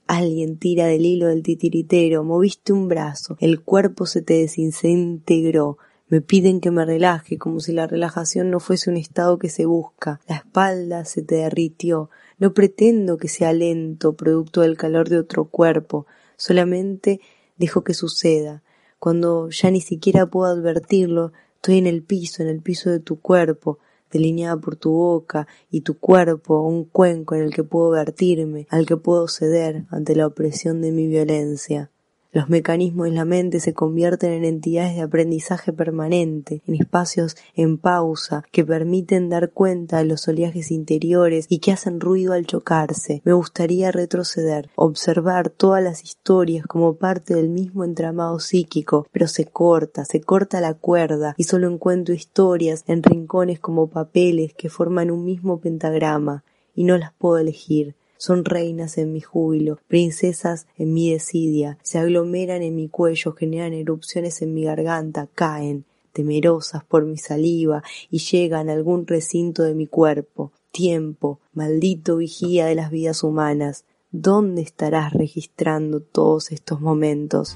alguien 0.08 0.58
tira 0.58 0.88
del 0.88 1.06
hilo 1.06 1.28
del 1.28 1.44
titiritero, 1.44 2.24
moviste 2.24 2.74
un 2.74 2.88
brazo, 2.88 3.38
el 3.40 3.62
cuerpo 3.62 4.08
se 4.08 4.24
te 4.24 4.34
desintegró, 4.34 5.78
me 6.08 6.22
piden 6.22 6.62
que 6.62 6.70
me 6.70 6.86
relaje 6.86 7.38
como 7.40 7.60
si 7.60 7.72
la 7.72 7.88
relajación 7.88 8.52
no 8.52 8.60
fuese 8.60 8.92
un 8.92 8.98
estado 8.98 9.40
que 9.40 9.50
se 9.50 9.66
busca. 9.66 10.20
La 10.28 10.36
espalda 10.36 11.04
se 11.04 11.24
te 11.24 11.36
derritió. 11.36 12.12
No 12.38 12.54
pretendo 12.54 13.18
que 13.18 13.28
sea 13.28 13.54
lento, 13.54 14.16
producto 14.16 14.62
del 14.62 14.78
calor 14.78 15.10
de 15.10 15.18
otro 15.18 15.46
cuerpo. 15.46 16.06
Solamente 16.38 17.22
dejo 17.58 17.84
que 17.84 17.96
suceda. 17.96 18.62
Cuando 19.00 19.50
ya 19.50 19.72
ni 19.72 19.82
siquiera 19.82 20.28
puedo 20.28 20.46
advertirlo, 20.52 21.32
estoy 21.56 21.80
en 21.80 21.88
el 21.88 22.04
piso, 22.04 22.44
en 22.44 22.50
el 22.50 22.62
piso 22.62 22.92
de 22.92 23.00
tu 23.00 23.20
cuerpo, 23.20 23.80
delineada 24.12 24.58
por 24.58 24.76
tu 24.76 24.92
boca 24.92 25.48
y 25.72 25.82
tu 25.82 25.98
cuerpo, 25.98 26.62
un 26.62 26.86
cuenco 26.86 27.36
en 27.36 27.42
el 27.42 27.54
que 27.54 27.64
puedo 27.64 27.90
vertirme, 27.90 28.68
al 28.70 28.86
que 28.86 28.98
puedo 28.98 29.28
ceder 29.28 29.86
ante 29.90 30.16
la 30.16 30.28
opresión 30.28 30.82
de 30.82 30.92
mi 30.92 31.08
violencia. 31.08 31.92
Los 32.36 32.50
mecanismos 32.50 33.06
de 33.06 33.14
la 33.14 33.24
mente 33.24 33.62
se 33.62 33.74
convierten 33.74 34.34
en 34.34 34.44
entidades 34.44 34.96
de 34.96 35.04
aprendizaje 35.04 35.72
permanente, 35.72 36.62
en 36.68 36.76
espacios 36.76 37.38
en 37.54 37.78
pausa 37.78 38.44
que 38.52 38.66
permiten 38.66 39.30
dar 39.30 39.52
cuenta 39.52 40.00
de 40.00 40.04
los 40.04 40.28
oleajes 40.28 40.70
interiores 40.70 41.46
y 41.48 41.60
que 41.60 41.72
hacen 41.72 42.02
ruido 42.02 42.34
al 42.34 42.46
chocarse. 42.46 43.22
Me 43.24 43.32
gustaría 43.32 43.90
retroceder, 43.94 44.70
observar 44.76 45.50
todas 45.50 45.82
las 45.82 46.04
historias 46.04 46.66
como 46.68 46.96
parte 46.96 47.36
del 47.36 47.48
mismo 47.48 47.86
entramado 47.86 48.42
psíquico, 48.42 49.08
pero 49.14 49.30
se 49.30 49.46
corta, 49.46 50.04
se 50.04 50.20
corta 50.20 50.60
la 50.60 50.74
cuerda 50.74 51.36
y 51.38 51.46
solo 51.46 51.72
encuentro 51.72 52.14
historias 52.14 52.84
en 52.88 53.02
rincones 53.02 53.62
como 53.62 53.88
papeles 53.88 54.54
que 54.54 54.68
forman 54.68 55.10
un 55.10 55.24
mismo 55.24 55.62
pentagrama 55.62 56.44
y 56.76 56.84
no 56.84 56.98
las 56.98 57.14
puedo 57.14 57.38
elegir 57.38 57.96
son 58.26 58.44
reinas 58.44 58.98
en 58.98 59.14
mi 59.14 59.22
júbilo, 59.22 59.78
princesas 59.88 60.66
en 60.78 60.94
mi 60.96 61.12
desidia, 61.12 61.78
se 61.84 62.00
aglomeran 62.00 62.64
en 62.64 62.76
mi 62.76 62.90
cuello, 62.90 63.34
generan 63.34 63.74
erupciones 63.74 64.42
en 64.42 64.54
mi 64.56 64.64
garganta, 64.64 65.28
caen, 65.36 65.86
temerosas 66.12 66.84
por 66.84 67.06
mi 67.06 67.18
saliva, 67.18 67.84
y 68.10 68.18
llegan 68.18 68.70
a 68.70 68.74
algún 68.74 69.06
recinto 69.06 69.62
de 69.62 69.76
mi 69.76 69.86
cuerpo. 69.86 70.52
Tiempo, 70.72 71.40
maldito 71.54 72.18
vigía 72.18 72.66
de 72.66 72.74
las 72.74 72.90
vidas 72.90 73.24
humanas, 73.24 73.86
¿dónde 74.10 74.64
estarás 74.64 75.14
registrando 75.14 76.00
todos 76.00 76.52
estos 76.52 76.82
momentos? 76.82 77.56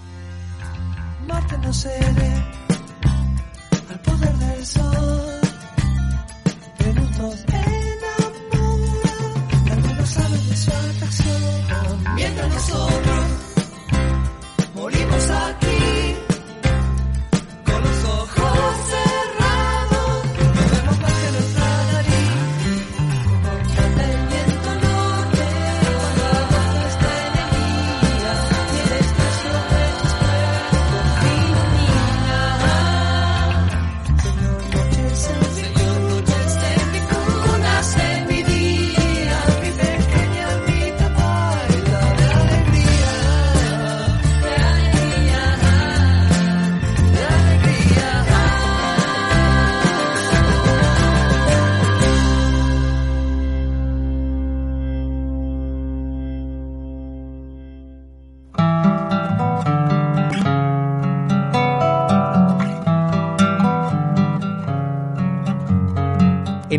Marte 1.27 1.57
no 1.57 1.71
al 3.89 4.01
poder 4.01 4.35
del 4.37 4.65
sol. 4.65 5.08
Nosotros. 12.69 13.25
Morimos 14.75 15.29
aquí, 15.29 15.58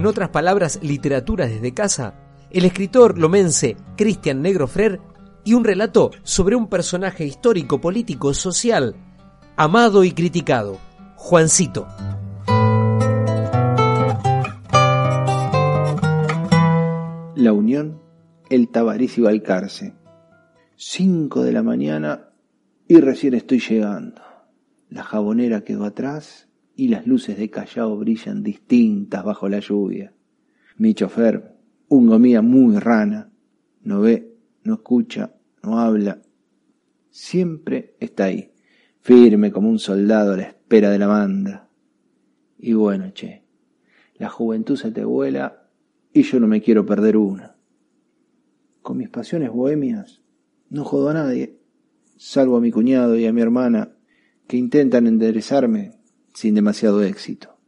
En 0.01 0.07
otras 0.07 0.31
palabras, 0.31 0.79
literatura 0.83 1.47
desde 1.47 1.75
casa, 1.75 2.15
el 2.51 2.65
escritor 2.65 3.19
lomense 3.19 3.77
Cristian 3.99 4.41
Negro 4.41 4.67
Frer 4.67 4.99
y 5.45 5.53
un 5.53 5.63
relato 5.63 6.11
sobre 6.23 6.57
un 6.57 6.69
personaje 6.69 7.27
histórico, 7.27 7.83
político, 7.83 8.33
social, 8.33 8.97
amado 9.59 10.03
y 10.03 10.13
criticado, 10.13 10.79
Juancito. 11.17 11.87
La 17.37 17.53
Unión, 17.53 18.01
el 18.49 18.71
Tabarís 18.71 19.19
y 19.19 19.21
Balcarce. 19.21 19.93
Cinco 20.77 21.43
de 21.43 21.53
la 21.53 21.63
mañana 21.63 22.31
y 22.89 22.99
recién 23.03 23.35
estoy 23.35 23.61
llegando. 23.61 24.23
La 24.89 25.03
jabonera 25.03 25.61
quedó 25.61 25.85
atrás 25.85 26.49
y 26.75 26.89
las 26.89 27.07
luces 27.07 27.39
de 27.39 27.51
Callao 27.51 27.97
brillan 27.97 28.43
distintas 28.43 29.25
bajo 29.25 29.49
la 29.49 29.61
lluvia. 29.61 30.15
Mi 30.77 30.95
chofer, 30.95 31.57
un 31.89 32.07
gomía 32.07 32.43
muy 32.43 32.79
rana, 32.79 33.31
no 33.83 34.01
ve, 34.01 34.37
no 34.65 34.75
escucha, 34.75 35.35
no 35.63 35.79
habla. 35.79 36.23
Siempre 37.11 37.97
está 38.01 38.25
ahí, 38.25 38.53
firme 39.01 39.51
como 39.51 39.69
un 39.69 39.79
soldado 39.79 40.35
a 40.35 40.37
la 40.37 40.43
espera 40.45 40.91
de 40.91 40.99
la 40.99 41.09
manda. 41.09 41.69
Y 42.59 42.73
bueno, 42.75 43.11
che, 43.13 43.45
la 44.17 44.29
juventud 44.29 44.77
se 44.77 44.91
te 44.93 45.05
vuela 45.05 45.71
y 46.13 46.23
yo 46.23 46.41
no 46.41 46.47
me 46.47 46.61
quiero 46.61 46.87
perder 46.87 47.17
una. 47.17 47.57
Con 48.83 48.97
mis 48.97 49.09
pasiones 49.09 49.51
bohemias 49.51 50.23
no 50.71 50.85
jodo 50.85 51.11
a 51.11 51.15
nadie, 51.15 51.59
salvo 52.17 52.57
a 52.57 52.61
mi 52.61 52.71
cuñado 52.71 53.17
y 53.17 53.27
a 53.27 53.33
mi 53.33 53.41
hermana 53.41 53.97
que 54.47 54.57
intentan 54.57 55.07
enderezarme 55.07 56.00
sin 56.41 56.55
demasiado 56.55 57.03
éxito. 57.03 57.59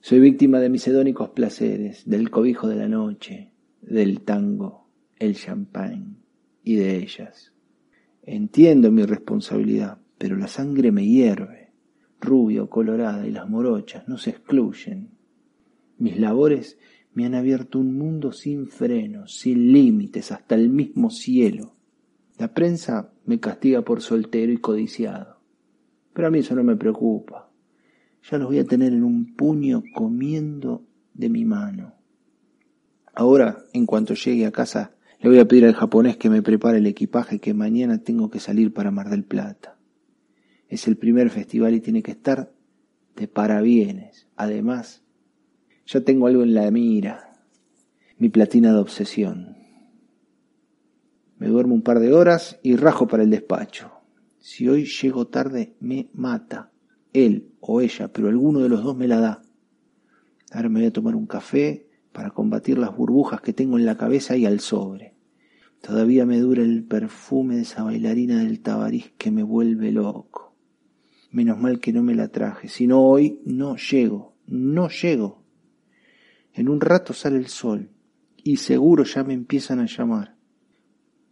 Soy 0.00 0.20
víctima 0.20 0.60
de 0.60 0.68
mis 0.68 0.86
hedónicos 0.86 1.30
placeres, 1.30 2.08
del 2.08 2.30
cobijo 2.30 2.68
de 2.68 2.76
la 2.76 2.86
noche, 2.86 3.50
del 3.80 4.20
tango, 4.20 4.86
el 5.18 5.34
champán 5.34 6.18
y 6.62 6.76
de 6.76 6.94
ellas. 6.94 7.52
Entiendo 8.22 8.92
mi 8.92 9.02
responsabilidad, 9.02 9.98
pero 10.16 10.36
la 10.36 10.46
sangre 10.46 10.92
me 10.92 11.08
hierve, 11.08 11.72
rubia 12.20 12.62
o 12.62 12.70
colorada, 12.70 13.26
y 13.26 13.32
las 13.32 13.50
morochas 13.50 14.06
no 14.06 14.16
se 14.16 14.30
excluyen. 14.30 15.10
Mis 15.96 16.20
labores 16.20 16.78
me 17.14 17.26
han 17.26 17.34
abierto 17.34 17.80
un 17.80 17.98
mundo 17.98 18.30
sin 18.30 18.68
frenos, 18.68 19.36
sin 19.40 19.72
límites, 19.72 20.30
hasta 20.30 20.54
el 20.54 20.70
mismo 20.70 21.10
cielo. 21.10 21.74
La 22.38 22.54
prensa 22.54 23.10
me 23.24 23.40
castiga 23.40 23.82
por 23.82 24.02
soltero 24.02 24.52
y 24.52 24.58
codiciado, 24.58 25.40
pero 26.12 26.28
a 26.28 26.30
mí 26.30 26.38
eso 26.38 26.54
no 26.54 26.62
me 26.62 26.76
preocupa. 26.76 27.47
Ya 28.30 28.36
los 28.36 28.48
voy 28.48 28.58
a 28.58 28.64
tener 28.64 28.92
en 28.92 29.04
un 29.04 29.34
puño 29.34 29.82
comiendo 29.94 30.84
de 31.14 31.30
mi 31.30 31.44
mano. 31.44 31.94
Ahora, 33.14 33.64
en 33.72 33.86
cuanto 33.86 34.14
llegue 34.14 34.44
a 34.44 34.52
casa, 34.52 34.92
le 35.20 35.30
voy 35.30 35.38
a 35.38 35.48
pedir 35.48 35.64
al 35.64 35.74
japonés 35.74 36.16
que 36.16 36.30
me 36.30 36.42
prepare 36.42 36.78
el 36.78 36.86
equipaje 36.86 37.38
que 37.38 37.54
mañana 37.54 38.02
tengo 38.02 38.30
que 38.30 38.38
salir 38.38 38.72
para 38.72 38.90
Mar 38.90 39.08
del 39.08 39.24
Plata. 39.24 39.78
Es 40.68 40.86
el 40.86 40.96
primer 40.96 41.30
festival 41.30 41.74
y 41.74 41.80
tiene 41.80 42.02
que 42.02 42.10
estar 42.10 42.52
de 43.16 43.28
parabienes. 43.28 44.28
Además, 44.36 45.02
ya 45.86 46.02
tengo 46.02 46.26
algo 46.26 46.42
en 46.42 46.54
la 46.54 46.70
mira, 46.70 47.42
mi 48.18 48.28
platina 48.28 48.72
de 48.72 48.78
obsesión. 48.78 49.56
Me 51.38 51.48
duermo 51.48 51.74
un 51.74 51.82
par 51.82 51.98
de 51.98 52.12
horas 52.12 52.60
y 52.62 52.76
rajo 52.76 53.08
para 53.08 53.22
el 53.22 53.30
despacho. 53.30 53.90
Si 54.38 54.68
hoy 54.68 54.84
llego 54.84 55.28
tarde, 55.28 55.74
me 55.80 56.10
mata. 56.12 56.72
Él 57.12 57.52
o 57.60 57.80
ella, 57.80 58.08
pero 58.08 58.28
alguno 58.28 58.60
de 58.60 58.68
los 58.68 58.82
dos 58.82 58.96
me 58.96 59.08
la 59.08 59.20
da. 59.20 59.42
Ahora 60.50 60.68
me 60.68 60.80
voy 60.80 60.88
a 60.88 60.92
tomar 60.92 61.14
un 61.14 61.26
café 61.26 61.88
para 62.12 62.30
combatir 62.30 62.78
las 62.78 62.96
burbujas 62.96 63.40
que 63.40 63.52
tengo 63.52 63.78
en 63.78 63.84
la 63.84 63.96
cabeza 63.96 64.36
y 64.36 64.46
al 64.46 64.60
sobre. 64.60 65.14
Todavía 65.80 66.26
me 66.26 66.38
dura 66.38 66.62
el 66.62 66.84
perfume 66.84 67.56
de 67.56 67.62
esa 67.62 67.84
bailarina 67.84 68.42
del 68.42 68.60
tabarís 68.60 69.12
que 69.16 69.30
me 69.30 69.42
vuelve 69.42 69.92
loco. 69.92 70.56
Menos 71.30 71.58
mal 71.58 71.78
que 71.78 71.92
no 71.92 72.02
me 72.02 72.14
la 72.14 72.28
traje, 72.28 72.68
si 72.68 72.86
no 72.86 73.02
hoy 73.02 73.40
no 73.44 73.76
llego, 73.76 74.34
no 74.46 74.88
llego. 74.88 75.44
En 76.54 76.68
un 76.68 76.80
rato 76.80 77.12
sale 77.12 77.36
el 77.38 77.48
sol 77.48 77.90
y 78.36 78.56
seguro 78.56 79.04
ya 79.04 79.22
me 79.22 79.34
empiezan 79.34 79.78
a 79.78 79.86
llamar 79.86 80.36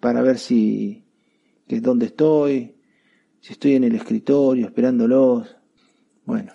para 0.00 0.22
ver 0.22 0.38
si 0.38 1.06
que 1.66 1.76
es 1.76 1.82
donde 1.82 2.06
estoy, 2.06 2.76
si 3.40 3.54
estoy 3.54 3.74
en 3.74 3.84
el 3.84 3.94
escritorio 3.94 4.66
esperándolos. 4.66 5.55
Bueno, 6.26 6.52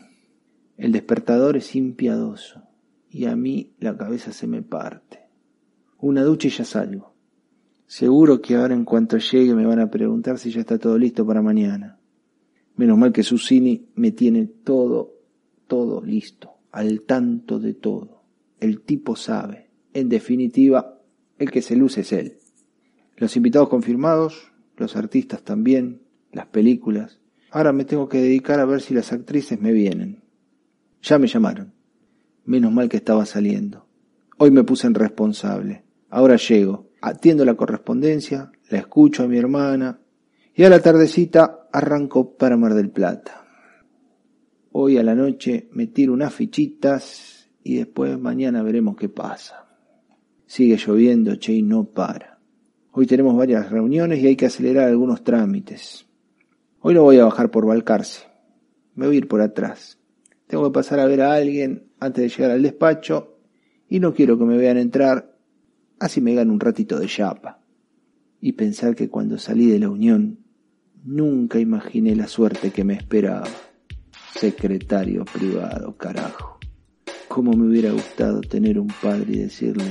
el 0.77 0.91
despertador 0.91 1.55
es 1.55 1.75
impiadoso 1.75 2.61
y 3.09 3.25
a 3.25 3.35
mí 3.37 3.71
la 3.79 3.95
cabeza 3.95 4.33
se 4.33 4.45
me 4.45 4.61
parte. 4.61 5.21
Una 5.97 6.23
ducha 6.23 6.49
y 6.49 6.51
ya 6.51 6.65
salgo. 6.65 7.13
Seguro 7.87 8.41
que 8.41 8.55
ahora 8.55 8.73
en 8.73 8.83
cuanto 8.83 9.17
llegue 9.17 9.55
me 9.55 9.65
van 9.65 9.79
a 9.79 9.89
preguntar 9.89 10.37
si 10.37 10.51
ya 10.51 10.59
está 10.59 10.77
todo 10.77 10.97
listo 10.97 11.25
para 11.25 11.41
mañana. 11.41 11.99
Menos 12.75 12.97
mal 12.97 13.13
que 13.13 13.23
Susini 13.23 13.87
me 13.95 14.11
tiene 14.11 14.45
todo, 14.45 15.13
todo 15.67 16.03
listo, 16.03 16.51
al 16.71 17.03
tanto 17.03 17.59
de 17.59 17.73
todo. 17.73 18.23
El 18.59 18.81
tipo 18.81 19.15
sabe. 19.15 19.69
En 19.93 20.09
definitiva, 20.09 20.99
el 21.37 21.49
que 21.49 21.61
se 21.61 21.77
luce 21.77 22.01
es 22.01 22.11
él. 22.11 22.37
Los 23.15 23.37
invitados 23.37 23.69
confirmados, 23.69 24.51
los 24.77 24.95
artistas 24.95 25.43
también, 25.43 26.01
las 26.31 26.47
películas. 26.47 27.20
Ahora 27.51 27.73
me 27.73 27.83
tengo 27.83 28.07
que 28.07 28.21
dedicar 28.21 28.61
a 28.61 28.65
ver 28.65 28.81
si 28.81 28.93
las 28.93 29.11
actrices 29.11 29.59
me 29.59 29.73
vienen. 29.73 30.23
Ya 31.01 31.19
me 31.19 31.27
llamaron. 31.27 31.73
Menos 32.45 32.71
mal 32.71 32.87
que 32.87 32.97
estaba 32.97 33.25
saliendo. 33.25 33.85
Hoy 34.37 34.51
me 34.51 34.63
puse 34.63 34.87
responsable. 34.89 35.83
Ahora 36.09 36.37
llego, 36.37 36.89
atiendo 37.01 37.43
la 37.43 37.55
correspondencia, 37.55 38.51
la 38.69 38.77
escucho 38.77 39.23
a 39.23 39.27
mi 39.27 39.37
hermana 39.37 39.99
y 40.55 40.63
a 40.63 40.69
la 40.69 40.79
tardecita 40.79 41.67
arranco 41.73 42.37
para 42.37 42.55
Mar 42.55 42.73
del 42.73 42.89
Plata. 42.89 43.45
Hoy 44.71 44.97
a 44.97 45.03
la 45.03 45.13
noche 45.13 45.67
me 45.73 45.87
tiro 45.87 46.13
unas 46.13 46.33
fichitas 46.33 47.49
y 47.63 47.75
después 47.75 48.17
mañana 48.17 48.63
veremos 48.63 48.95
qué 48.95 49.09
pasa. 49.09 49.67
Sigue 50.45 50.77
lloviendo, 50.77 51.35
che, 51.35 51.53
y 51.53 51.61
no 51.63 51.83
para. 51.83 52.39
Hoy 52.91 53.05
tenemos 53.05 53.35
varias 53.35 53.69
reuniones 53.69 54.19
y 54.19 54.27
hay 54.27 54.35
que 54.37 54.45
acelerar 54.45 54.87
algunos 54.87 55.23
trámites. 55.23 56.07
Hoy 56.83 56.95
no 56.95 57.03
voy 57.03 57.19
a 57.19 57.25
bajar 57.25 57.51
por 57.51 57.67
Balcarce. 57.67 58.25
Me 58.95 59.05
voy 59.05 59.15
a 59.15 59.17
ir 59.19 59.27
por 59.27 59.39
atrás. 59.39 59.99
Tengo 60.47 60.63
que 60.63 60.73
pasar 60.73 60.99
a 60.99 61.05
ver 61.05 61.21
a 61.21 61.33
alguien 61.33 61.91
antes 61.99 62.23
de 62.23 62.29
llegar 62.29 62.49
al 62.49 62.63
despacho 62.63 63.37
y 63.87 63.99
no 63.99 64.15
quiero 64.15 64.35
que 64.39 64.45
me 64.45 64.57
vean 64.57 64.77
entrar, 64.77 65.37
así 65.99 66.21
me 66.21 66.33
gano 66.33 66.51
un 66.51 66.59
ratito 66.59 66.97
de 66.97 67.05
chapa. 67.05 67.59
Y 68.39 68.53
pensar 68.53 68.95
que 68.95 69.09
cuando 69.09 69.37
salí 69.37 69.67
de 69.67 69.77
la 69.77 69.89
unión 69.89 70.39
nunca 71.03 71.59
imaginé 71.59 72.15
la 72.15 72.27
suerte 72.27 72.71
que 72.71 72.83
me 72.83 72.95
esperaba. 72.95 73.47
Secretario 74.33 75.23
privado, 75.25 75.95
carajo. 75.95 76.57
Cómo 77.27 77.53
me 77.53 77.67
hubiera 77.67 77.91
gustado 77.91 78.41
tener 78.41 78.79
un 78.79 78.91
padre 79.03 79.33
y 79.33 79.37
decirle, 79.37 79.85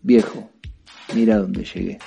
viejo, 0.00 0.48
mira 1.12 1.38
dónde 1.38 1.64
llegué. 1.64 1.98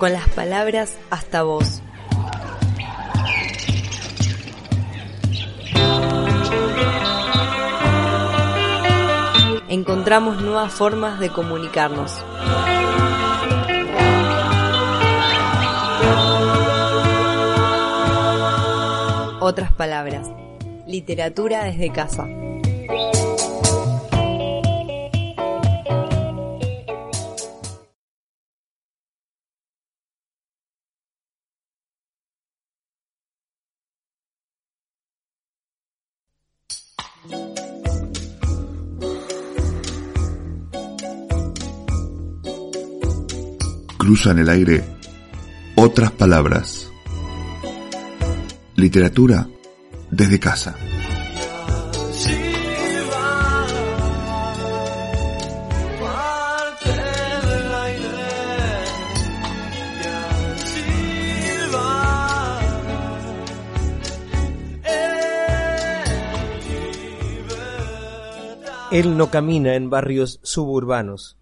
Con 0.00 0.14
las 0.14 0.30
palabras 0.30 0.96
hasta 1.10 1.42
vos. 1.42 1.82
Encontramos 9.68 10.40
nuevas 10.40 10.72
formas 10.72 11.20
de 11.20 11.28
comunicarnos. 11.28 12.24
Otras 19.40 19.70
palabras. 19.72 20.30
Literatura 20.86 21.64
desde 21.64 21.92
casa. 21.92 22.26
Cruza 44.00 44.30
en 44.30 44.38
el 44.38 44.48
aire 44.48 44.82
otras 45.74 46.10
palabras. 46.12 46.90
Literatura 48.74 49.46
desde 50.10 50.40
casa. 50.40 50.74
Él 68.90 69.18
no 69.18 69.30
camina 69.30 69.74
en 69.74 69.90
barrios 69.90 70.40
suburbanos. 70.42 71.36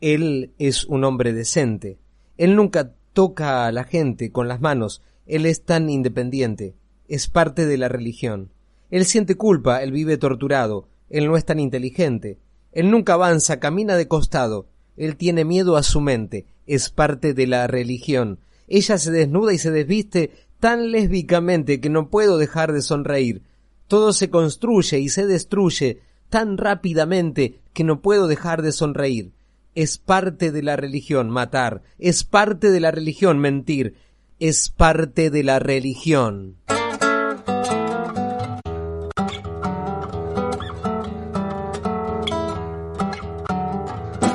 Él 0.00 0.52
es 0.58 0.84
un 0.84 1.04
hombre 1.04 1.32
decente. 1.32 1.98
Él 2.36 2.56
nunca 2.56 2.92
toca 3.12 3.66
a 3.66 3.72
la 3.72 3.84
gente 3.84 4.30
con 4.30 4.48
las 4.48 4.60
manos. 4.60 5.02
Él 5.26 5.46
es 5.46 5.64
tan 5.64 5.88
independiente. 5.88 6.74
Es 7.08 7.28
parte 7.28 7.66
de 7.66 7.78
la 7.78 7.88
religión. 7.88 8.50
Él 8.90 9.04
siente 9.04 9.36
culpa, 9.36 9.82
él 9.82 9.92
vive 9.92 10.18
torturado. 10.18 10.88
Él 11.10 11.26
no 11.26 11.36
es 11.36 11.44
tan 11.44 11.60
inteligente. 11.60 12.38
Él 12.72 12.90
nunca 12.90 13.14
avanza, 13.14 13.60
camina 13.60 13.96
de 13.96 14.08
costado. 14.08 14.66
Él 14.96 15.16
tiene 15.16 15.44
miedo 15.44 15.76
a 15.76 15.82
su 15.82 16.00
mente. 16.00 16.46
Es 16.66 16.90
parte 16.90 17.34
de 17.34 17.46
la 17.46 17.66
religión. 17.66 18.40
Ella 18.68 18.98
se 18.98 19.10
desnuda 19.10 19.52
y 19.52 19.58
se 19.58 19.70
desviste 19.70 20.30
tan 20.60 20.90
lésbicamente 20.90 21.80
que 21.80 21.90
no 21.90 22.08
puedo 22.08 22.38
dejar 22.38 22.72
de 22.72 22.82
sonreír. 22.82 23.42
Todo 23.86 24.12
se 24.12 24.30
construye 24.30 24.98
y 24.98 25.08
se 25.08 25.26
destruye 25.26 26.00
tan 26.30 26.56
rápidamente 26.56 27.60
que 27.72 27.84
no 27.84 28.00
puedo 28.00 28.26
dejar 28.26 28.62
de 28.62 28.72
sonreír. 28.72 29.32
Es 29.74 29.98
parte 29.98 30.52
de 30.52 30.62
la 30.62 30.76
religión 30.76 31.30
matar, 31.30 31.82
es 31.98 32.22
parte 32.22 32.70
de 32.70 32.78
la 32.78 32.92
religión 32.92 33.40
mentir, 33.40 33.96
es 34.38 34.68
parte 34.68 35.30
de 35.30 35.42
la 35.42 35.58
religión. 35.58 36.58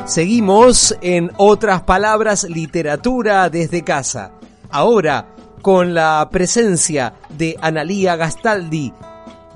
Seguimos 0.06 0.98
en 1.02 1.32
otras 1.38 1.84
palabras, 1.84 2.44
literatura 2.44 3.50
desde 3.50 3.84
casa. 3.84 4.34
Ahora, 4.70 5.36
con 5.62 5.94
la 5.94 6.28
presencia 6.30 7.14
de 7.38 7.56
Analía 7.62 8.18
Gastaldi, 8.18 8.92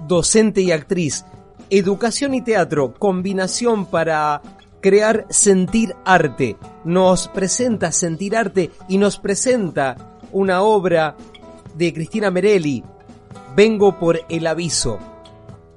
docente 0.08 0.62
y 0.62 0.72
actriz, 0.72 1.26
educación 1.69 2.36
y 2.36 2.41
teatro, 2.41 2.93
combinación 2.93 3.86
para 3.88 4.41
crear 4.84 5.26
sentir 5.30 5.96
arte. 6.04 6.58
Nos 6.84 7.30
presenta 7.30 7.91
sentir 7.93 8.36
arte 8.36 8.69
y 8.89 8.98
nos 8.98 9.17
presenta 9.17 10.19
una 10.34 10.62
obra 10.62 11.15
de 11.74 11.93
Cristina 11.93 12.30
Merelli, 12.30 12.84
Vengo 13.56 14.00
por 14.00 14.19
el 14.30 14.48
aviso. 14.48 15.00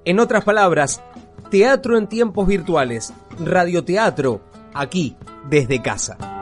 En 0.04 0.18
otras 0.18 0.44
palabras, 0.44 1.02
teatro 1.50 1.98
en 1.98 2.06
tiempos 2.06 2.46
virtuales, 2.46 3.12
radioteatro, 3.38 4.40
aquí, 4.72 5.14
desde 5.48 5.82
casa. 5.82 6.35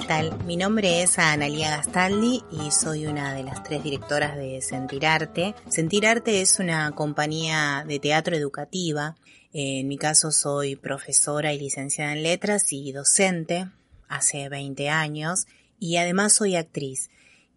¿Qué 0.00 0.06
tal? 0.06 0.44
Mi 0.44 0.58
nombre 0.58 1.02
es 1.02 1.18
Analia 1.18 1.70
Gastaldi 1.70 2.44
y 2.50 2.70
soy 2.70 3.06
una 3.06 3.32
de 3.32 3.42
las 3.42 3.62
tres 3.62 3.82
directoras 3.82 4.36
de 4.36 4.60
Sentir 4.60 5.06
Arte. 5.06 5.54
Sentir 5.70 6.06
Arte 6.06 6.42
es 6.42 6.58
una 6.58 6.92
compañía 6.92 7.82
de 7.88 7.98
teatro 7.98 8.36
educativa. 8.36 9.16
En 9.54 9.88
mi 9.88 9.96
caso 9.96 10.32
soy 10.32 10.76
profesora 10.76 11.54
y 11.54 11.58
licenciada 11.58 12.12
en 12.12 12.24
letras 12.24 12.74
y 12.74 12.92
docente 12.92 13.70
hace 14.06 14.50
20 14.50 14.90
años 14.90 15.46
y 15.80 15.96
además 15.96 16.34
soy 16.34 16.56
actriz 16.56 17.08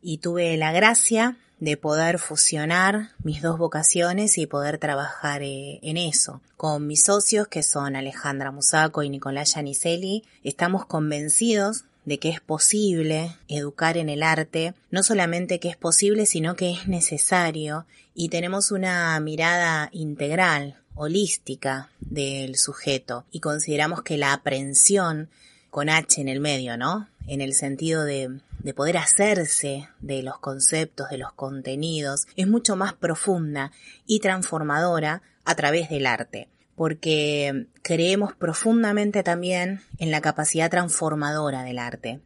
y 0.02 0.20
tuve 0.20 0.56
la 0.56 0.72
gracia 0.72 1.38
de 1.60 1.76
poder 1.76 2.20
fusionar 2.20 3.10
mis 3.22 3.42
dos 3.42 3.58
vocaciones 3.58 4.38
y 4.38 4.46
poder 4.46 4.78
trabajar 4.78 5.42
eh, 5.44 5.80
en 5.82 5.98
eso. 5.98 6.42
Con 6.56 6.88
mis 6.88 7.04
socios, 7.04 7.50
que 7.50 7.64
son 7.64 7.98
Alejandra 7.98 8.52
Musaco 8.52 9.04
y 9.04 9.10
Nicolás 9.10 9.56
Yanicelli, 9.56 10.24
estamos 10.42 10.86
convencidos 10.86 11.84
de 12.10 12.18
que 12.18 12.30
es 12.30 12.42
posible 12.42 13.36
educar 13.48 13.96
en 13.96 14.10
el 14.10 14.24
arte, 14.24 14.74
no 14.90 15.04
solamente 15.04 15.60
que 15.60 15.70
es 15.70 15.78
posible, 15.78 16.26
sino 16.26 16.56
que 16.56 16.72
es 16.72 16.88
necesario. 16.88 17.86
Y 18.16 18.30
tenemos 18.30 18.72
una 18.72 19.20
mirada 19.20 19.90
integral, 19.94 20.80
holística 20.96 21.92
del 22.00 22.56
sujeto. 22.56 23.26
Y 23.30 23.42
consideramos 23.42 24.02
que 24.02 24.18
la 24.18 24.34
aprensión 24.34 25.30
con 25.70 25.88
H 25.88 26.20
en 26.20 26.30
el 26.30 26.40
medio, 26.40 26.78
¿no? 26.78 27.08
En 27.28 27.42
el 27.42 27.54
sentido 27.54 28.04
de, 28.06 28.40
de 28.58 28.74
poder 28.74 28.98
hacerse 28.98 29.88
de 30.00 30.24
los 30.24 30.40
conceptos, 30.40 31.10
de 31.12 31.20
los 31.20 31.32
contenidos, 31.34 32.26
es 32.36 32.48
mucho 32.48 32.76
más 32.76 32.94
profunda 32.94 33.72
y 34.08 34.20
transformadora 34.20 35.22
a 35.46 35.54
través 35.54 35.92
del 35.92 36.08
arte 36.08 36.48
porque 36.80 37.66
creemos 37.82 38.34
profundamente 38.38 39.22
también 39.22 39.82
en 39.98 40.12
la 40.12 40.22
capacidad 40.22 40.72
transformadora 40.72 41.64
del 41.64 41.78
arte. 41.78 42.22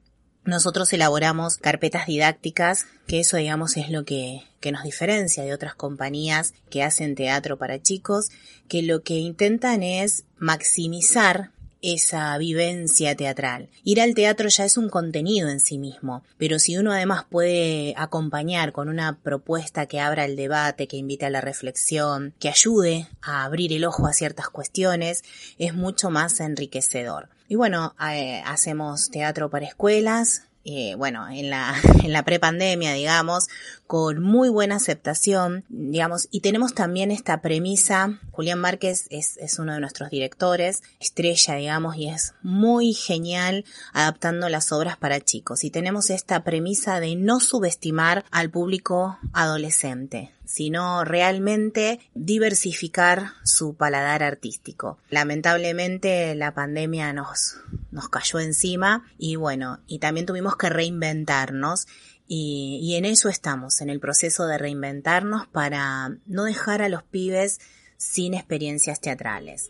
Nosotros 0.46 0.94
elaboramos 0.94 1.58
carpetas 1.58 2.06
didácticas, 2.06 2.86
que 3.08 3.20
eso 3.20 3.38
digamos 3.38 3.78
es 3.78 3.90
lo 3.90 4.06
que, 4.06 4.44
que, 4.60 4.72
nos 4.72 4.84
diferencia 4.84 5.42
de 5.42 5.56
otras 5.56 5.74
compañías 5.74 6.54
que 6.70 6.84
hacen 6.84 7.16
teatro 7.16 7.58
para 7.58 7.82
chicos, 7.82 8.30
que 8.68 8.84
lo 8.84 9.02
que 9.02 9.16
intentan 9.16 9.82
es 9.82 10.24
maximizar 10.38 11.50
esa 11.84 12.36
vivencia 12.38 13.16
teatral. 13.16 13.70
Ir 13.84 14.02
al 14.02 14.16
teatro 14.16 14.50
ya 14.50 14.66
es 14.66 14.78
un 14.78 14.90
contenido 14.90 15.50
en 15.50 15.60
sí 15.60 15.78
mismo, 15.78 16.24
pero 16.38 16.58
si 16.58 16.78
uno 16.78 16.92
además 16.92 17.26
puede 17.30 17.94
acompañar 17.98 18.72
con 18.72 18.90
una 18.90 19.20
propuesta 19.20 19.86
que 19.86 20.00
abra 20.00 20.26
el 20.26 20.36
debate, 20.36 20.88
que 20.88 20.98
invite 20.98 21.26
a 21.26 21.30
la 21.30 21.42
reflexión, 21.42 22.34
que 22.40 22.50
ayude 22.50 23.08
a 23.22 23.44
abrir 23.44 23.74
el 23.74 23.86
ojo 23.86 24.08
a 24.08 24.14
ciertas 24.14 24.50
cuestiones, 24.50 25.24
es 25.60 25.76
mucho 25.76 26.10
más 26.10 26.40
enriquecedor. 26.40 27.30
Y 27.50 27.56
bueno, 27.56 27.94
eh, 28.10 28.42
hacemos 28.46 29.10
teatro 29.10 29.50
para 29.50 29.66
escuelas, 29.66 30.48
eh, 30.66 30.96
bueno, 30.96 31.28
en 31.30 31.50
la, 31.50 31.76
en 32.04 32.14
la 32.14 32.24
prepandemia, 32.24 32.94
digamos, 32.94 33.48
con 33.86 34.22
muy 34.22 34.50
buena 34.50 34.78
aceptación, 34.78 35.66
digamos, 35.70 36.28
y 36.32 36.40
tenemos 36.40 36.74
también 36.74 37.12
esta 37.12 37.42
premisa, 37.42 38.20
Julián 38.32 38.60
Márquez 38.60 39.08
es, 39.10 39.38
es 39.38 39.60
uno 39.60 39.74
de 39.74 39.82
nuestros 39.82 40.10
directores, 40.10 40.82
estrella, 41.00 41.56
digamos, 41.56 41.98
y 41.98 42.08
es 42.08 42.34
muy 42.42 42.94
genial 42.94 43.66
adaptando 43.92 44.50
las 44.50 44.72
obras 44.72 44.98
para 44.98 45.20
chicos, 45.20 45.64
y 45.64 45.70
tenemos 45.70 46.10
esta 46.10 46.44
premisa 46.44 47.00
de 47.00 47.16
no 47.16 47.40
subestimar 47.40 48.26
al 48.32 48.50
público 48.50 49.18
adolescente, 49.34 50.32
sino 50.46 51.04
realmente 51.04 52.00
diversificar 52.14 53.32
su 53.44 53.76
paladar 53.76 54.24
artístico. 54.24 54.98
Lamentablemente 55.10 56.36
la 56.36 56.54
pandemia 56.54 57.14
nos, 57.14 57.58
nos 57.92 58.10
cayó 58.10 58.40
encima 58.40 59.06
y 59.18 59.36
bueno, 59.36 59.80
y 59.88 60.00
también 60.00 60.26
tuvimos 60.26 60.56
que 60.58 60.70
reinventarnos 60.70 61.88
y, 62.28 62.80
y, 62.82 62.96
en 62.96 63.06
eso 63.06 63.28
estamos, 63.28 63.82
en 63.82 63.90
el 63.90 64.00
proceso 64.00 64.48
de 64.48 64.58
reinventarnos 64.58 65.46
para 65.48 66.18
no 66.26 66.46
dejar 66.46 66.82
a 66.82 66.88
los 66.88 67.04
pibes 67.04 67.60
sin 67.98 68.34
experiencias 68.34 69.02
teatrales. 69.02 69.70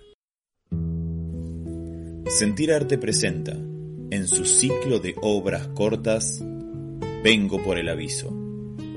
Sentir 2.27 2.71
Arte 2.71 2.97
presenta, 2.97 3.51
en 3.51 4.27
su 4.27 4.45
ciclo 4.45 4.99
de 4.99 5.15
obras 5.21 5.67
cortas, 5.69 6.41
Vengo 7.23 7.63
por 7.63 7.79
el 7.79 7.87
aviso, 7.87 8.27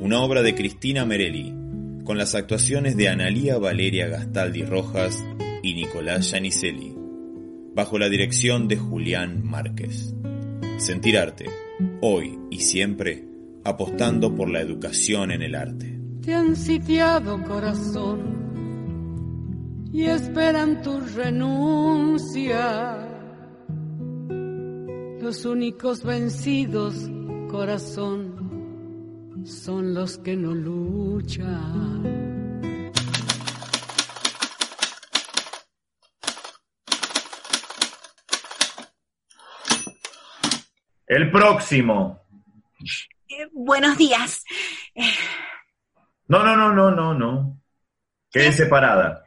una 0.00 0.20
obra 0.20 0.42
de 0.42 0.56
Cristina 0.56 1.04
Merelli, 1.04 1.54
con 2.06 2.16
las 2.16 2.34
actuaciones 2.36 2.96
de 2.96 3.08
Analía 3.08 3.58
Valeria 3.58 4.06
Gastaldi 4.06 4.62
Rojas 4.62 5.22
y 5.62 5.74
Nicolás 5.74 6.30
Gianicelli, 6.30 6.94
bajo 7.74 7.98
la 7.98 8.08
dirección 8.08 8.68
de 8.68 8.76
Julián 8.76 9.44
Márquez. 9.44 10.14
Sentir 10.78 11.18
arte, 11.18 11.46
hoy 12.00 12.38
y 12.48 12.60
siempre, 12.60 13.26
apostando 13.64 14.32
por 14.34 14.48
la 14.48 14.60
educación 14.60 15.32
en 15.32 15.42
el 15.42 15.56
arte. 15.56 15.98
Te 16.22 16.32
han 16.32 16.54
sitiado 16.54 17.42
corazón 17.42 18.46
y 19.92 20.04
esperan 20.04 20.82
tu 20.82 21.00
renuncia. 21.00 22.98
Los 25.20 25.44
únicos 25.44 26.04
vencidos, 26.04 27.10
corazón, 27.50 28.35
son 29.46 29.94
los 29.94 30.18
que 30.18 30.36
no 30.36 30.52
luchan. 30.52 32.02
El 41.06 41.30
próximo. 41.30 42.20
Eh, 43.28 43.46
buenos 43.52 43.96
días. 43.96 44.42
No, 46.28 46.42
no, 46.42 46.56
no, 46.56 46.72
no, 46.72 46.90
no, 46.90 47.14
no. 47.14 47.62
Quede 48.28 48.52
separada. 48.52 49.24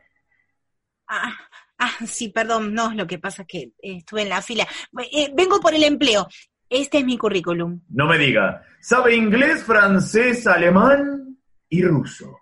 ah, 1.08 1.34
ah, 1.78 1.94
sí, 2.06 2.28
perdón, 2.30 2.74
no, 2.74 2.94
lo 2.94 3.08
que 3.08 3.20
pasa 3.20 3.44
es 3.44 3.48
que 3.48 3.60
eh, 3.82 3.98
estuve 3.98 4.24
en 4.24 4.30
la 4.30 4.42
fila. 4.42 4.68
Eh, 5.14 5.32
vengo 5.34 5.62
por 5.62 5.74
el 5.74 5.84
empleo. 5.86 6.28
Este 6.70 7.00
es 7.00 7.06
mi 7.06 7.18
currículum. 7.18 7.82
No 7.90 8.06
me 8.06 8.18
diga. 8.18 8.64
¿Sabe 8.80 9.16
inglés, 9.16 9.64
francés, 9.64 10.46
alemán 10.48 11.38
y 11.68 11.82
ruso? 11.84 12.38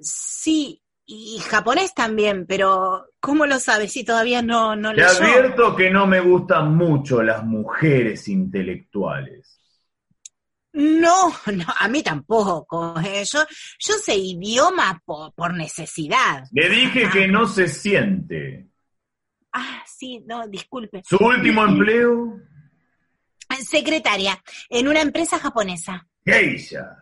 Sí, 0.00 0.82
y 1.06 1.38
japonés 1.40 1.94
también, 1.94 2.46
pero 2.46 3.06
¿cómo 3.20 3.46
lo 3.46 3.58
sabes 3.58 3.92
si 3.92 4.04
todavía 4.04 4.42
no, 4.42 4.76
no 4.76 4.90
Te 4.90 4.96
leyó? 4.96 5.08
advierto 5.08 5.76
que 5.76 5.90
no 5.90 6.06
me 6.06 6.20
gustan 6.20 6.76
mucho 6.76 7.22
las 7.22 7.44
mujeres 7.44 8.28
intelectuales. 8.28 9.60
No, 10.72 11.32
no, 11.54 11.64
a 11.78 11.88
mí 11.88 12.02
tampoco. 12.02 12.94
eh, 13.00 13.24
Yo, 13.24 13.40
yo 13.78 13.94
sé 13.94 14.16
idioma 14.16 15.00
por, 15.04 15.32
por 15.34 15.54
necesidad. 15.54 16.44
Le 16.52 16.68
dije 16.68 17.08
que 17.10 17.28
no 17.28 17.46
se 17.46 17.68
siente. 17.68 18.66
Ah, 19.52 19.82
sí, 19.86 20.20
no, 20.26 20.48
disculpe. 20.48 21.02
¿Su 21.04 21.16
último 21.18 21.64
empleo? 21.64 22.40
Secretaria, 23.56 24.42
en 24.68 24.88
una 24.88 25.00
empresa 25.00 25.38
japonesa. 25.38 26.06
Geisha. 26.24 26.98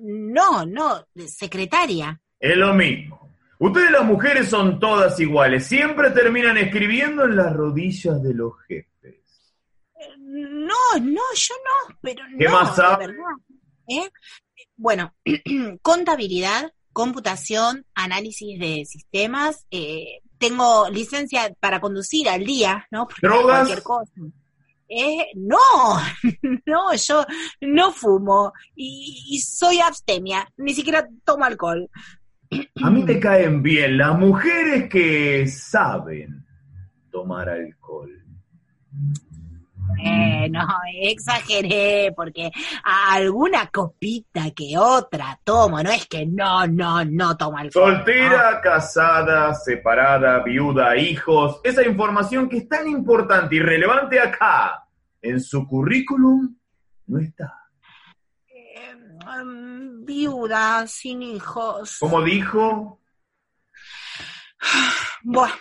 No, 0.00 0.64
no, 0.64 1.06
secretaria. 1.26 2.20
Es 2.38 2.56
lo 2.56 2.72
mismo. 2.74 3.34
Ustedes 3.58 3.90
las 3.90 4.04
mujeres 4.04 4.48
son 4.48 4.78
todas 4.78 5.18
iguales. 5.18 5.66
Siempre 5.66 6.10
terminan 6.10 6.56
escribiendo 6.56 7.24
en 7.24 7.36
las 7.36 7.52
rodillas 7.52 8.22
de 8.22 8.34
los 8.34 8.52
jefes. 8.68 9.16
No, 10.18 10.74
no, 11.00 11.22
yo 11.34 11.54
no, 11.64 11.96
pero 12.00 12.22
¿Qué 12.38 12.44
no, 12.44 12.52
más 12.52 12.76
sabe? 12.76 13.16
¿Eh? 13.88 14.08
Bueno, 14.76 15.14
contabilidad, 15.82 16.72
computación, 16.92 17.84
análisis 17.94 18.58
de 18.60 18.84
sistemas. 18.86 19.66
eh, 19.70 20.20
tengo 20.38 20.88
licencia 20.88 21.52
para 21.60 21.80
conducir 21.80 22.28
al 22.28 22.44
día, 22.44 22.86
¿no? 22.90 23.06
Porque 23.06 23.26
¿Drogas? 23.26 23.66
Cualquier 23.66 23.82
cosa. 23.82 24.12
Eh, 24.88 25.26
no, 25.34 25.58
no, 26.66 26.94
yo 26.94 27.24
no 27.60 27.92
fumo 27.92 28.52
y, 28.74 29.26
y 29.30 29.38
soy 29.38 29.80
abstemia, 29.80 30.48
ni 30.56 30.74
siquiera 30.74 31.06
tomo 31.24 31.44
alcohol. 31.44 31.88
A 32.82 32.90
mí 32.90 33.02
me 33.02 33.20
caen 33.20 33.62
bien 33.62 33.98
las 33.98 34.18
mujeres 34.18 34.88
que 34.88 35.46
saben 35.46 36.46
tomar 37.10 37.48
alcohol. 37.48 38.10
Eh, 40.02 40.48
no, 40.50 40.66
exageré, 41.00 42.12
porque 42.14 42.50
a 42.84 43.14
alguna 43.14 43.68
copita 43.68 44.50
que 44.50 44.76
otra 44.78 45.38
tomo, 45.42 45.82
no 45.82 45.90
es 45.90 46.06
que 46.06 46.26
no, 46.26 46.66
no, 46.66 47.04
no 47.04 47.36
tomo 47.36 47.58
alcohol. 47.58 47.96
Soltera, 47.96 48.60
casada, 48.60 49.54
separada, 49.54 50.42
viuda, 50.42 50.96
hijos. 50.96 51.60
Esa 51.64 51.84
información 51.84 52.48
que 52.48 52.58
es 52.58 52.68
tan 52.68 52.86
importante 52.88 53.56
y 53.56 53.60
relevante 53.60 54.20
acá, 54.20 54.84
en 55.20 55.40
su 55.40 55.66
currículum, 55.66 56.56
no 57.06 57.18
está. 57.18 57.54
Mm, 59.44 60.04
viuda, 60.04 60.86
sin 60.86 61.22
hijos. 61.22 61.98
Como 61.98 62.22
dijo, 62.22 63.00
Buah, 65.22 65.52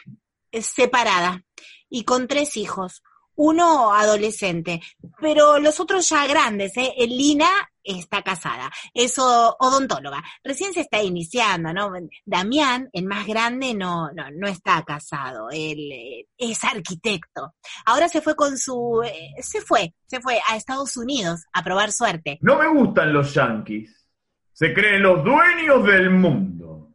separada 0.62 1.44
y 1.90 2.04
con 2.04 2.28
tres 2.28 2.58
hijos. 2.58 3.04
Uno 3.38 3.94
adolescente, 3.94 4.82
pero 5.20 5.60
los 5.60 5.80
otros 5.80 6.10
ya 6.10 6.26
grandes, 6.26 6.76
¿eh? 6.76 6.94
Lina 7.08 7.48
está 7.84 8.22
casada, 8.22 8.70
es 8.94 9.18
odontóloga, 9.18 10.24
recién 10.44 10.74
se 10.74 10.82
está 10.82 11.02
iniciando, 11.02 11.74
¿no? 11.74 11.92
Damián, 12.26 12.90
el 12.92 13.06
más 13.06 13.26
grande, 13.26 13.74
no, 13.74 14.12
no, 14.12 14.30
no 14.32 14.48
está 14.48 14.84
casado, 14.84 15.50
él 15.52 15.92
eh, 15.92 16.28
es 16.38 16.64
arquitecto. 16.64 17.54
Ahora 17.86 18.10
se 18.10 18.22
fue 18.22 18.36
con 18.36 18.58
su, 18.58 19.04
eh, 19.06 19.42
se 19.42 19.62
fue, 19.62 19.94
se 20.08 20.20
fue 20.20 20.40
a 20.50 20.56
Estados 20.56 20.98
Unidos 20.98 21.46
a 21.54 21.64
probar 21.64 21.92
suerte. 21.92 22.40
no 22.42 22.58
me 22.58 22.68
gustan 22.68 23.14
los 23.14 23.34
yanquis. 23.34 24.08
Se 24.52 24.74
creen 24.74 25.04
los 25.04 25.24
dueños 25.24 25.86
del 25.86 26.10
mundo. 26.10 26.90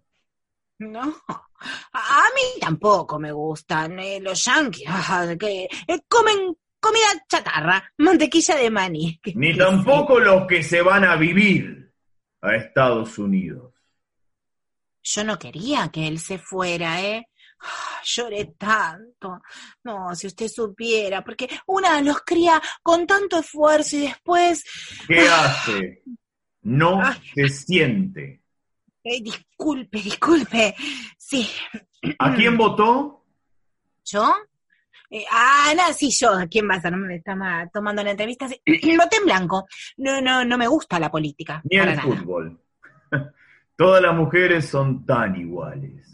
No, 0.80 1.14
a 1.92 2.24
mí 2.34 2.60
tampoco 2.60 3.18
me 3.18 3.32
gustan 3.32 3.98
eh, 3.98 4.20
los 4.20 4.44
yanquis, 4.44 4.84
ah, 4.88 5.26
que 5.38 5.64
eh, 5.64 6.00
comen 6.08 6.54
comida 6.80 7.06
chatarra, 7.28 7.92
mantequilla 7.98 8.56
de 8.56 8.70
maní. 8.70 9.20
Ni 9.34 9.56
tampoco 9.56 10.18
los 10.18 10.46
que 10.46 10.62
se 10.62 10.82
van 10.82 11.04
a 11.04 11.16
vivir 11.16 11.92
a 12.40 12.56
Estados 12.56 13.18
Unidos. 13.18 13.72
Yo 15.04 15.24
no 15.24 15.38
quería 15.38 15.88
que 15.88 16.06
él 16.06 16.18
se 16.18 16.38
fuera, 16.38 17.00
¿eh? 17.00 17.26
Ah, 17.60 18.00
Lloré 18.04 18.54
tanto. 18.58 19.40
No, 19.84 20.14
si 20.14 20.26
usted 20.26 20.48
supiera, 20.48 21.22
porque 21.22 21.48
una 21.66 22.00
los 22.00 22.20
cría 22.22 22.60
con 22.82 23.06
tanto 23.06 23.38
esfuerzo 23.38 23.96
y 23.96 24.00
después... 24.02 24.64
¿Qué 25.06 25.28
hace? 25.28 26.02
No 26.62 27.00
se 27.34 27.48
siente. 27.48 28.41
Eh, 29.04 29.20
disculpe, 29.22 29.98
disculpe. 30.00 30.74
Sí. 31.18 31.48
¿A 32.18 32.34
quién 32.34 32.56
votó? 32.56 33.24
¿Yo? 34.04 34.32
Eh, 35.10 35.24
ah, 35.30 35.72
no, 35.76 35.92
sí, 35.92 36.10
yo. 36.10 36.30
¿Quién 36.50 36.68
va 36.68 36.80
a? 36.82 36.90
No 36.90 36.96
me 36.98 37.16
está 37.16 37.34
ma- 37.34 37.68
tomando 37.72 38.02
la 38.02 38.12
entrevista. 38.12 38.48
Sí. 38.48 38.60
Voté 38.96 39.16
en 39.16 39.24
blanco. 39.24 39.66
No, 39.98 40.20
no, 40.20 40.44
no 40.44 40.56
me 40.58 40.66
gusta 40.66 40.98
la 40.98 41.10
política. 41.10 41.60
Ni 41.70 41.76
el 41.78 42.00
fútbol. 42.00 42.60
Todas 43.76 44.02
las 44.02 44.14
mujeres 44.14 44.68
son 44.68 45.04
tan 45.04 45.34
iguales. 45.36 46.08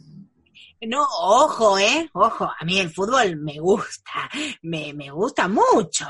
No, 0.80 1.02
ojo, 1.02 1.76
¿eh? 1.78 2.08
Ojo, 2.12 2.44
a 2.44 2.64
mí 2.64 2.78
el 2.78 2.88
fútbol 2.90 3.36
me 3.36 3.58
gusta, 3.58 4.30
me, 4.62 4.92
me 4.94 5.10
gusta 5.10 5.48
mucho. 5.48 6.06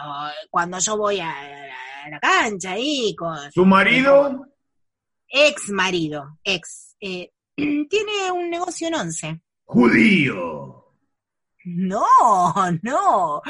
Cuando 0.51 0.79
yo 0.79 0.97
voy 0.99 1.21
a, 1.21 1.31
a 1.31 2.11
la 2.11 2.21
cancha 2.21 2.73
ahí 2.73 3.15
con... 3.17 3.51
¿Su 3.51 3.65
marido? 3.65 4.47
Ex 5.29 5.69
marido, 5.71 6.39
ex. 6.43 6.97
eh, 7.01 7.31
tiene 7.57 8.33
un 8.33 8.51
negocio 8.51 8.89
en 8.89 8.95
once. 8.95 9.41
Judío. 9.65 10.75
No, 11.65 12.07
no, 12.83 13.43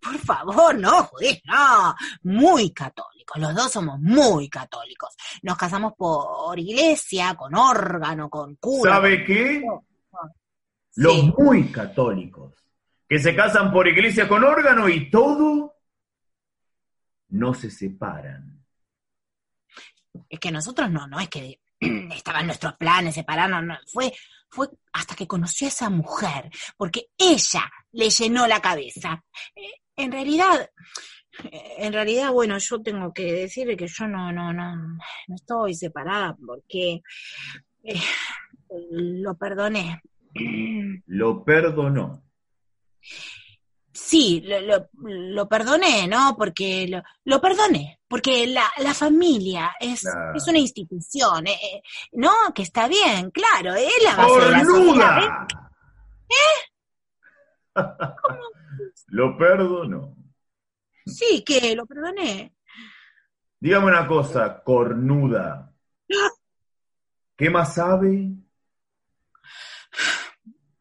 por 0.00 0.18
favor, 0.18 0.78
no, 0.78 1.04
judíos, 1.04 1.40
no. 1.44 1.94
Muy 2.24 2.70
católicos, 2.72 3.40
los 3.40 3.54
dos 3.54 3.72
somos 3.72 3.98
muy 3.98 4.50
católicos. 4.50 5.16
Nos 5.42 5.56
casamos 5.56 5.94
por 5.96 6.58
iglesia, 6.58 7.34
con 7.34 7.54
órgano, 7.54 8.28
con 8.28 8.56
cura. 8.56 8.92
¿Sabe 8.92 9.24
qué? 9.24 9.62
Los 10.96 11.24
muy 11.38 11.72
católicos, 11.72 12.52
que 13.08 13.18
se 13.18 13.34
casan 13.34 13.72
por 13.72 13.88
iglesia 13.88 14.28
con 14.28 14.44
órgano 14.44 14.86
y 14.90 15.10
todo, 15.10 15.74
no 17.30 17.54
se 17.54 17.70
separan. 17.70 18.61
Es 20.28 20.38
que 20.38 20.50
nosotros 20.50 20.90
no, 20.90 21.06
no 21.06 21.20
es 21.20 21.28
que 21.28 21.60
estaban 22.14 22.46
nuestros 22.46 22.74
planes 22.74 23.14
separarnos, 23.14 23.64
no, 23.64 23.76
fue, 23.86 24.12
fue 24.48 24.68
hasta 24.92 25.14
que 25.14 25.26
conoció 25.26 25.66
a 25.66 25.68
esa 25.68 25.90
mujer, 25.90 26.50
porque 26.76 27.08
ella 27.16 27.70
le 27.92 28.10
llenó 28.10 28.46
la 28.46 28.60
cabeza. 28.60 29.22
Eh, 29.54 29.80
En 29.96 30.12
realidad, 30.12 30.70
eh, 31.44 31.74
en 31.78 31.92
realidad, 31.92 32.32
bueno, 32.32 32.58
yo 32.58 32.82
tengo 32.82 33.12
que 33.12 33.32
decirle 33.32 33.76
que 33.76 33.86
yo 33.86 34.06
no, 34.06 34.32
no, 34.32 34.52
no, 34.52 34.76
no 34.76 35.34
estoy 35.34 35.74
separada 35.74 36.36
porque 36.46 37.02
eh, 37.82 38.00
lo 38.90 39.36
perdoné. 39.36 40.00
Lo 41.06 41.44
perdonó. 41.44 42.22
Sí, 43.92 44.42
lo, 44.46 44.60
lo, 44.60 44.88
lo 45.02 45.48
perdoné, 45.48 46.08
¿no? 46.08 46.34
Porque 46.36 46.86
lo, 46.88 47.02
lo 47.24 47.40
perdoné, 47.40 48.00
porque 48.08 48.46
la, 48.46 48.64
la 48.78 48.94
familia 48.94 49.74
es, 49.78 50.02
es 50.34 50.48
una 50.48 50.58
institución, 50.58 51.46
eh, 51.46 51.58
eh, 51.62 51.82
¿no? 52.12 52.32
Que 52.54 52.62
está 52.62 52.88
bien, 52.88 53.30
claro, 53.30 53.74
es 53.74 53.92
la 54.02 54.16
base 54.16 54.40
de 54.40 54.50
la 54.50 54.64
sociedad. 54.64 55.18
¿eh? 55.22 56.72
¡Cornuda! 57.74 58.16
Lo 59.08 59.36
perdono. 59.36 60.16
Sí, 61.04 61.42
que 61.44 61.74
lo 61.74 61.84
perdoné. 61.86 62.54
Dígame 63.60 63.86
una 63.86 64.06
cosa, 64.06 64.62
cornuda. 64.62 65.72
¿Qué 67.36 67.50
más 67.50 67.74
sabe? 67.74 68.30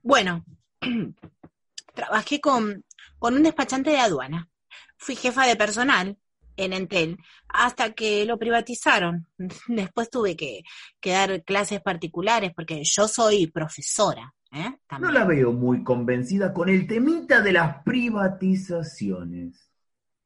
Bueno, 0.01 0.43
trabajé 1.93 2.39
con, 2.39 2.83
con 3.21 3.35
un 3.35 3.43
despachante 3.43 3.91
de 3.91 3.99
aduana. 3.99 4.49
Fui 4.97 5.15
jefa 5.15 5.45
de 5.45 5.55
personal 5.55 6.17
en 6.57 6.73
Entel 6.73 7.19
hasta 7.49 7.91
que 7.93 8.25
lo 8.25 8.39
privatizaron. 8.39 9.27
Después 9.67 10.09
tuve 10.09 10.35
que, 10.35 10.63
que 10.99 11.11
dar 11.11 11.43
clases 11.43 11.81
particulares 11.81 12.51
porque 12.55 12.83
yo 12.83 13.07
soy 13.07 13.45
profesora. 13.45 14.33
¿eh? 14.51 14.73
No 14.99 15.11
la 15.11 15.23
veo 15.25 15.51
muy 15.53 15.83
convencida 15.83 16.51
con 16.51 16.67
el 16.67 16.87
temita 16.87 17.41
de 17.41 17.53
las 17.53 17.83
privatizaciones. 17.83 19.69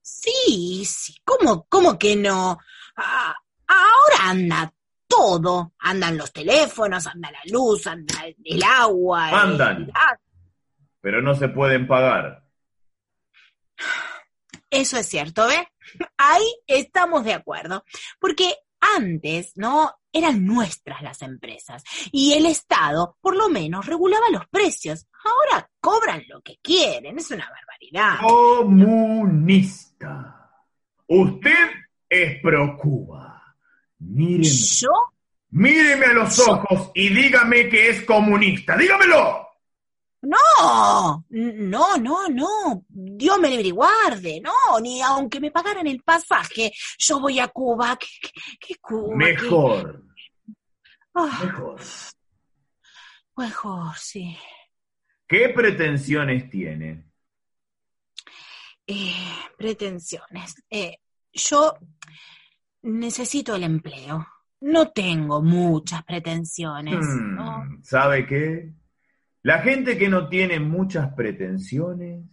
Sí, 0.02 0.86
sí, 0.86 1.16
¿cómo, 1.26 1.66
cómo 1.68 2.00
que 2.00 2.16
no? 2.16 2.58
Ah, 2.96 3.36
ahora 3.68 4.30
anda 4.30 4.74
todo. 5.06 5.74
Andan 5.80 6.18
los 6.18 6.32
teléfonos, 6.32 7.06
anda 7.08 7.30
la 7.30 7.41
luz, 7.52 7.88
anda 7.88 8.24
el 8.41 8.64
agua. 8.64 9.32
el 9.32 9.36
Andan. 9.36 9.88
gas. 9.88 10.20
Pero 11.02 11.22
no 11.22 11.36
se 11.36 11.50
pueden 11.50 11.88
pagar. 11.88 12.45
Eso 14.69 14.97
es 14.97 15.07
cierto, 15.07 15.47
¿ves? 15.47 15.65
Ahí 16.17 16.45
estamos 16.67 17.23
de 17.23 17.34
acuerdo. 17.34 17.86
Porque 18.19 18.55
antes, 18.97 19.53
¿no? 19.55 19.93
Eran 20.11 20.45
nuestras 20.45 21.01
las 21.01 21.21
empresas 21.21 21.84
y 22.11 22.34
el 22.34 22.45
Estado, 22.45 23.17
por 23.19 23.36
lo 23.36 23.49
menos, 23.49 23.86
regulaba 23.86 24.30
los 24.32 24.47
precios. 24.47 25.07
Ahora 25.23 25.69
cobran 25.82 26.23
lo 26.28 26.41
que 26.41 26.57
quieren, 26.61 27.17
es 27.17 27.32
una 27.32 27.49
barbaridad. 27.49 28.19
Comunista. 28.21 29.71
Usted 31.07 31.69
es 32.09 32.41
pro 32.41 32.78
Cuba. 32.78 33.55
Míreme. 33.99 34.45
¿Yo? 34.45 34.89
Míreme 35.49 36.05
a 36.07 36.13
los 36.13 36.39
ojos 36.39 36.91
y 36.93 37.09
dígame 37.09 37.69
que 37.69 37.89
es 37.89 38.03
comunista. 38.03 38.78
¡Dígamelo! 38.78 39.45
No, 40.26 41.26
no, 41.30 41.97
no, 41.97 42.28
no. 42.30 42.86
Dios 42.89 43.39
me 43.39 43.49
libre 43.49 43.67
y 43.67 43.71
guarde. 43.71 44.41
No, 44.41 44.80
ni 44.82 45.01
aunque 45.01 45.39
me 45.39 45.51
pagaran 45.51 45.88
el 45.88 46.01
pasaje, 46.03 46.71
yo 46.97 47.19
voy 47.19 47.39
a 47.39 47.47
Cuba. 47.47 47.97
¿Qué, 47.97 48.07
qué- 48.21 48.57
qué 48.59 48.76
Cuba? 48.82 49.09
¿Qué- 49.09 49.15
Mejor. 49.15 50.03
Ah, 51.13 51.39
Mejor. 51.43 51.80
mejor, 53.38 53.95
sí. 53.97 54.38
¿Qué 55.28 55.49
pretensiones 55.49 56.49
tiene? 56.49 57.05
Eh, 58.88 59.13
pretensiones. 59.57 60.55
Eh, 60.69 60.97
yo 61.34 61.73
necesito 62.84 63.55
el 63.55 63.63
empleo. 63.63 64.28
No 64.61 64.89
tengo 64.91 65.41
muchas 65.41 66.03
pretensiones, 66.03 66.95
Hmm, 66.99 67.36
¿no? 67.36 67.63
¿Sabe 67.82 68.26
qué? 68.26 68.71
La 69.46 69.60
gente 69.60 69.96
que 69.96 70.10
no 70.10 70.28
tiene 70.28 70.60
muchas 70.60 71.14
pretensiones 71.14 72.26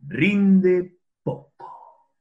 rinde 0.00 0.98
poco. 1.22 2.12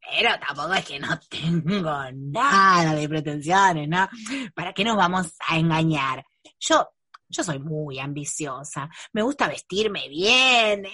Pero 0.00 0.30
tampoco 0.38 0.74
es 0.74 0.84
que 0.84 1.00
no 1.00 1.18
tengo 1.28 1.92
nada 2.12 2.94
de 2.94 3.08
pretensiones, 3.08 3.88
¿no? 3.88 4.08
¿Para 4.54 4.72
qué 4.72 4.84
nos 4.84 4.96
vamos 4.96 5.34
a 5.48 5.58
engañar? 5.58 6.24
Yo, 6.60 6.88
yo 7.28 7.42
soy 7.42 7.58
muy 7.58 7.98
ambiciosa. 7.98 8.88
Me 9.12 9.22
gusta 9.22 9.48
vestirme 9.48 10.08
bien. 10.08 10.86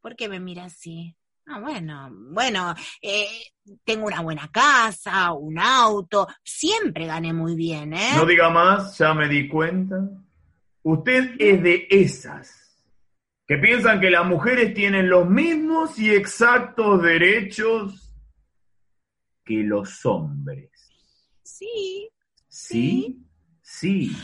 ¿Por 0.00 0.14
qué 0.14 0.28
me 0.28 0.38
mira 0.38 0.66
así? 0.66 1.16
Ah, 1.46 1.58
bueno, 1.58 2.10
bueno, 2.30 2.76
eh, 3.02 3.42
tengo 3.82 4.06
una 4.06 4.20
buena 4.20 4.52
casa, 4.52 5.32
un 5.32 5.58
auto, 5.58 6.28
siempre 6.44 7.06
gané 7.06 7.32
muy 7.32 7.56
bien, 7.56 7.92
¿eh? 7.92 8.12
No 8.14 8.24
diga 8.24 8.50
más, 8.50 8.96
ya 8.98 9.12
me 9.14 9.26
di 9.26 9.48
cuenta. 9.48 10.08
Usted 10.88 11.34
es 11.40 11.60
de 11.64 11.88
esas 11.90 12.86
que 13.44 13.56
piensan 13.56 14.00
que 14.00 14.08
las 14.08 14.24
mujeres 14.24 14.72
tienen 14.72 15.10
los 15.10 15.28
mismos 15.28 15.98
y 15.98 16.14
exactos 16.14 17.02
derechos 17.02 18.14
que 19.44 19.64
los 19.64 20.06
hombres. 20.06 20.70
Sí. 21.42 22.08
¿Sí? 22.46 23.18
Sí. 23.60 24.16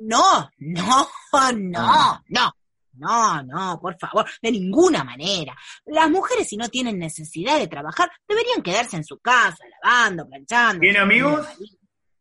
No, 0.00 0.50
no, 0.56 1.06
no, 1.54 2.24
no. 2.28 2.56
No, 2.94 3.42
no, 3.42 3.78
por 3.78 3.98
favor, 3.98 4.24
de 4.40 4.52
ninguna 4.52 5.04
manera. 5.04 5.54
Las 5.84 6.10
mujeres, 6.10 6.48
si 6.48 6.56
no 6.56 6.70
tienen 6.70 6.98
necesidad 6.98 7.58
de 7.58 7.68
trabajar, 7.68 8.10
deberían 8.26 8.62
quedarse 8.62 8.96
en 8.96 9.04
su 9.04 9.18
casa, 9.18 9.62
lavando, 9.82 10.26
planchando. 10.26 10.80
¿Tiene 10.80 11.00
amigos? 11.00 11.46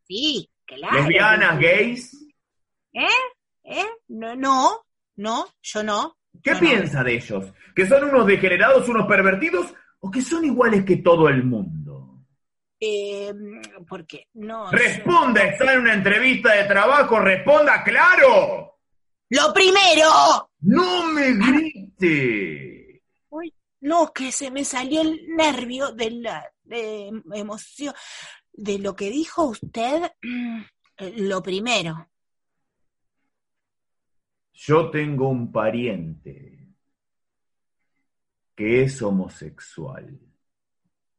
Sí, 0.06 0.52
claro. 0.66 0.98
¿Lesbianas, 0.98 1.60
gays? 1.62 2.28
¿Eh? 2.92 3.08
¿Eh? 3.64 3.86
No, 4.10 4.36
no, 4.36 4.86
no, 5.16 5.48
yo 5.62 5.84
no. 5.84 6.18
¿Qué 6.42 6.52
No, 6.52 6.62
no. 6.62 6.68
piensa 6.70 7.04
de 7.04 7.16
ellos? 7.16 7.46
¿Que 7.76 7.88
son 7.88 8.04
unos 8.06 8.28
degenerados, 8.28 8.88
unos 8.90 9.08
pervertidos 9.08 9.74
o 10.00 10.12
que 10.12 10.22
son 10.22 10.44
iguales 10.46 10.84
que 10.84 10.98
todo 10.98 11.30
el 11.30 11.44
mundo? 11.44 12.20
Eh, 12.80 13.34
porque 13.88 14.28
no. 14.34 14.70
Responda, 14.72 15.44
está 15.46 15.74
en 15.74 15.80
una 15.82 15.94
entrevista 15.94 16.54
de 16.54 16.66
trabajo, 16.66 17.20
responda 17.20 17.84
claro. 17.84 18.78
Lo 19.30 19.54
primero. 19.54 20.50
No 20.62 21.08
me 21.08 21.32
grite. 21.34 23.04
Uy, 23.30 23.54
no, 23.82 24.12
que 24.12 24.32
se 24.32 24.52
me 24.52 24.66
salió 24.66 25.02
el 25.02 25.28
nervio 25.36 25.92
de 25.94 26.12
la 26.12 26.46
de 26.64 27.10
emoción. 27.34 27.94
De 28.52 28.78
lo 28.78 28.96
que 28.96 29.10
dijo 29.10 29.46
usted, 29.46 30.12
mm, 30.22 30.62
lo 31.18 31.42
primero. 31.42 32.10
Yo 34.54 34.90
tengo 34.90 35.30
un 35.30 35.52
pariente 35.52 36.70
que 38.56 38.84
es 38.84 39.02
homosexual. 39.02 40.20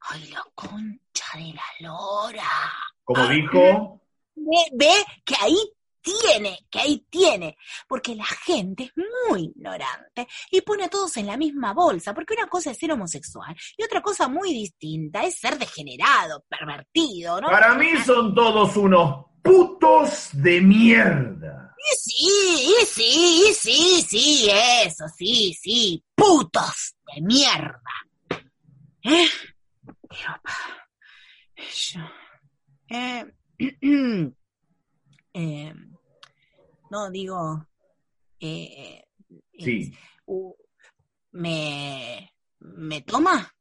Ay, 0.00 0.30
la 0.30 0.44
concha 0.54 1.38
de 1.38 1.52
la 1.52 1.88
lora. 1.88 2.42
Como 3.02 3.26
dijo, 3.28 4.00
Ve, 4.36 4.58
ve 4.72 4.92
que 5.24 5.34
ahí 5.40 5.56
tiene, 6.00 6.66
que 6.70 6.78
ahí 6.78 7.06
tiene. 7.10 7.56
Porque 7.88 8.14
la 8.14 8.24
gente 8.24 8.84
es 8.84 8.92
muy 9.28 9.44
ignorante 9.44 10.28
y 10.50 10.60
pone 10.60 10.84
a 10.84 10.88
todos 10.88 11.16
en 11.16 11.26
la 11.26 11.36
misma 11.36 11.72
bolsa. 11.72 12.14
Porque 12.14 12.34
una 12.34 12.46
cosa 12.46 12.70
es 12.70 12.78
ser 12.78 12.92
homosexual 12.92 13.56
y 13.76 13.82
otra 13.82 14.02
cosa 14.02 14.28
muy 14.28 14.52
distinta 14.52 15.24
es 15.24 15.38
ser 15.38 15.58
degenerado, 15.58 16.44
pervertido, 16.48 17.40
¿no? 17.40 17.48
para 17.48 17.74
mí 17.74 17.96
son 18.04 18.34
todos 18.34 18.76
unos 18.76 19.33
putos 19.44 20.30
de 20.32 20.60
mierda. 20.60 21.76
Sí, 21.96 22.74
sí, 22.86 23.52
sí, 23.54 24.02
sí, 24.08 24.48
eso, 24.84 25.04
sí, 25.16 25.54
sí, 25.60 26.02
putos 26.14 26.96
de 27.14 27.20
mierda. 27.20 27.78
¿Eh? 29.02 29.26
Yo, 31.76 32.00
eh, 32.88 33.26
eh, 35.34 35.74
no, 36.90 37.10
digo, 37.10 37.68
eh, 38.40 39.04
Sí. 39.58 39.92
uh, 40.26 40.54
me, 41.32 42.32
me 42.60 43.02
toma. 43.02 43.52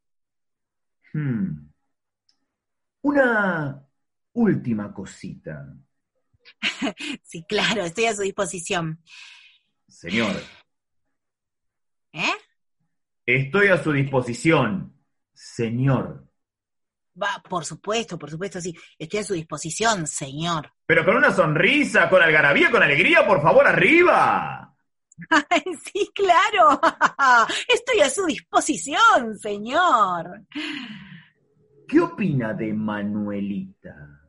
Hmm. 1.13 1.69
Una 3.01 3.85
última 4.33 4.93
cosita, 4.93 5.75
Sí, 7.23 7.45
claro, 7.47 7.83
estoy 7.83 8.05
a 8.05 8.15
su 8.15 8.21
disposición. 8.21 9.01
señor. 9.87 10.35
¿Eh? 12.11 12.33
Estoy 13.25 13.67
a 13.69 13.81
su 13.81 13.91
disposición, 13.91 14.93
señor. 15.33 16.27
Va, 17.21 17.41
por 17.47 17.63
supuesto, 17.63 18.17
por 18.17 18.29
supuesto, 18.29 18.59
sí, 18.59 18.75
estoy 18.97 19.19
a 19.19 19.23
su 19.23 19.33
disposición, 19.35 20.07
señor. 20.07 20.71
Pero 20.85 21.05
con 21.05 21.15
una 21.15 21.31
sonrisa, 21.31 22.09
con 22.09 22.21
algarabía, 22.21 22.71
con 22.71 22.81
alegría, 22.83 23.25
por 23.25 23.41
favor, 23.41 23.67
arriba. 23.67 24.75
Ay, 25.49 25.63
sí, 25.85 26.09
claro. 26.13 26.81
Estoy 27.67 28.01
a 28.01 28.09
su 28.09 28.25
disposición, 28.25 29.37
señor. 29.39 30.41
¿Qué 31.87 31.99
opina 32.01 32.53
de 32.53 32.73
Manuelita? 32.73 34.22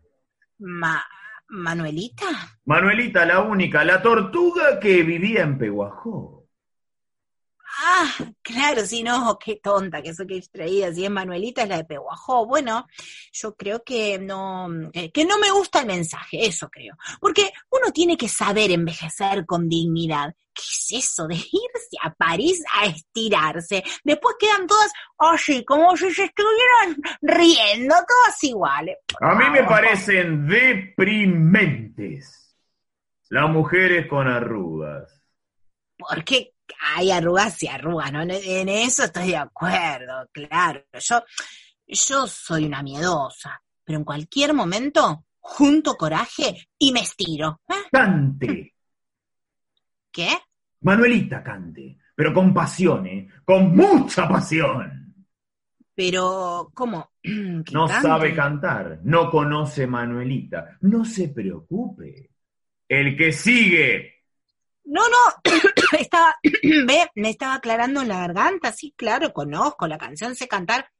Ma 0.58 1.02
¿Manuelita? 1.48 2.26
Manuelita, 2.64 3.24
la 3.26 3.40
única, 3.40 3.84
la 3.84 4.02
tortuga 4.02 4.80
que 4.80 5.02
vivía 5.02 5.42
en 5.42 5.58
Peguajó. 5.58 6.43
Ah, 7.76 8.08
claro, 8.42 8.86
sí, 8.86 9.02
no, 9.02 9.38
qué 9.44 9.56
tonta 9.56 10.00
que 10.00 10.14
soy 10.14 10.26
que 10.26 10.34
distraída. 10.34 10.92
Si 10.92 11.04
es 11.04 11.10
Manuelita, 11.10 11.62
es 11.62 11.68
la 11.68 11.78
de 11.78 11.84
Peguajó. 11.84 12.46
Bueno, 12.46 12.86
yo 13.32 13.54
creo 13.56 13.82
que 13.82 14.18
no, 14.18 14.68
eh, 14.92 15.10
que 15.10 15.24
no 15.24 15.38
me 15.38 15.50
gusta 15.50 15.80
el 15.80 15.86
mensaje, 15.86 16.46
eso 16.46 16.68
creo. 16.70 16.96
Porque 17.20 17.52
uno 17.70 17.90
tiene 17.92 18.16
que 18.16 18.28
saber 18.28 18.70
envejecer 18.70 19.44
con 19.46 19.68
dignidad. 19.68 20.34
¿Qué 20.54 20.62
es 20.62 21.04
eso 21.04 21.26
de 21.26 21.34
irse 21.34 21.96
a 22.02 22.14
París 22.14 22.62
a 22.72 22.86
estirarse? 22.86 23.82
Después 24.04 24.36
quedan 24.38 24.68
todas 24.68 24.92
así, 25.18 25.64
como 25.64 25.96
si 25.96 26.12
se 26.12 26.24
estuvieran 26.24 26.96
riendo, 27.22 27.94
todas 28.06 28.44
iguales. 28.44 28.98
A 29.20 29.34
mí 29.34 29.50
me 29.50 29.64
parecen 29.64 30.46
deprimentes 30.46 32.44
las 33.30 33.50
mujeres 33.50 34.06
con 34.06 34.28
arrugas. 34.28 35.20
Porque 35.96 36.53
hay 36.96 37.10
arrugas 37.10 37.62
y 37.62 37.68
arrugas, 37.68 38.12
¿no? 38.12 38.22
En, 38.22 38.68
eso 38.68 39.04
estoy 39.04 39.28
de 39.28 39.36
acuerdo, 39.36 40.28
claro. 40.32 40.84
Yo, 40.92 41.22
yo 41.86 42.26
soy 42.26 42.64
una 42.66 42.82
miedosa, 42.82 43.62
pero 43.84 43.98
en 43.98 44.04
cualquier 44.04 44.54
momento 44.54 45.24
junto 45.38 45.94
coraje 45.96 46.68
y 46.78 46.92
me 46.92 47.00
estiro. 47.00 47.60
¿eh? 47.68 47.74
Cante, 47.92 48.74
¿Qué? 50.10 50.28
Manuelita 50.80 51.42
cante, 51.42 51.98
pero 52.14 52.32
con 52.32 52.54
pasión, 52.54 53.06
¿eh? 53.06 53.28
Con 53.44 53.74
mucha 53.74 54.28
pasión. 54.28 55.14
Pero, 55.94 56.70
¿cómo? 56.74 57.10
¿Que 57.22 57.64
No 57.72 57.86
cante? 57.86 58.08
sabe 58.08 58.34
cantar, 58.34 59.00
no 59.04 59.30
conoce 59.30 59.86
Manuelita. 59.86 60.78
No 60.82 61.04
se 61.04 61.28
preocupe. 61.28 62.30
El 62.88 63.16
que 63.16 63.32
sigue. 63.32 64.13
No, 64.84 65.02
no, 65.08 65.52
estaba, 65.98 66.34
ve, 66.86 67.10
me 67.14 67.30
estaba 67.30 67.54
aclarando 67.54 68.02
en 68.02 68.08
la 68.08 68.18
garganta, 68.18 68.72
sí, 68.72 68.92
claro, 68.96 69.32
conozco 69.32 69.86
la 69.86 69.98
canción, 69.98 70.34
sé 70.34 70.46
cantar, 70.48 70.90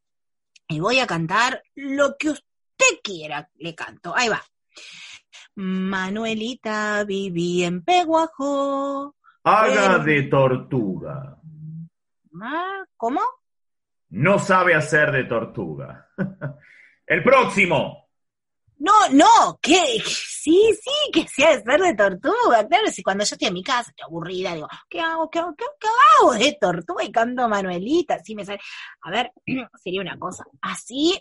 y 0.69 0.81
voy 0.81 0.99
a 1.01 1.07
cantar 1.07 1.63
lo 1.75 2.17
que 2.19 2.31
usted 2.31 3.01
quiera, 3.03 3.51
le 3.57 3.75
canto, 3.75 4.15
ahí 4.17 4.29
va. 4.29 4.43
Manuelita 5.57 7.05
viví 7.05 7.63
en 7.65 7.83
Peguajo. 7.85 9.15
Haga 9.45 9.93
pero- 9.93 10.05
de 10.05 10.23
tortuga. 10.25 11.37
Ah, 12.43 12.83
¿Cómo? 12.97 13.21
No 14.11 14.39
sabe 14.39 14.75
hacer 14.75 15.13
de 15.13 15.25
tortuga. 15.25 16.09
El 17.07 17.23
próximo. 17.23 18.04
No, 18.79 18.93
no, 19.13 19.59
que 19.63 20.01
sí, 20.05 20.61
sí, 20.83 21.11
que 21.13 21.27
sea 21.29 21.57
de 21.57 21.63
ser 21.63 21.81
de 21.81 21.95
tortuga, 21.95 22.67
claro, 22.69 22.89
si 22.91 23.03
cuando 23.03 23.25
yo 23.25 23.35
estoy 23.35 23.49
en 23.49 23.55
mi 23.55 23.63
casa, 23.63 23.91
estoy 23.91 24.05
aburrida, 24.05 24.55
digo, 24.55 24.69
¿qué 24.91 25.01
hago? 25.01 25.31
¿Qué 25.31 25.39
hago? 25.39 25.55
¿Qué, 25.57 25.65
qué 25.81 25.89
hago 26.19 26.35
de 26.35 26.59
tortuga? 26.61 27.05
Y 27.05 27.13
canto 27.13 27.49
Manuelita, 27.49 28.15
así 28.15 28.35
me 28.35 28.45
sale. 28.45 28.61
A 29.03 29.11
ver, 29.11 29.33
sería 29.83 30.01
una 30.01 30.19
cosa 30.19 30.45
así, 30.61 31.19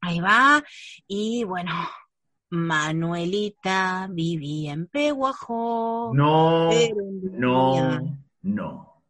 ahí 0.00 0.20
va, 0.20 0.62
y 1.06 1.44
bueno, 1.44 1.72
Manuelita 2.50 4.08
vivía 4.10 4.72
en 4.72 4.86
Peguajo. 4.86 6.12
No, 6.14 6.70
no, 7.32 8.18
no. 8.42 9.02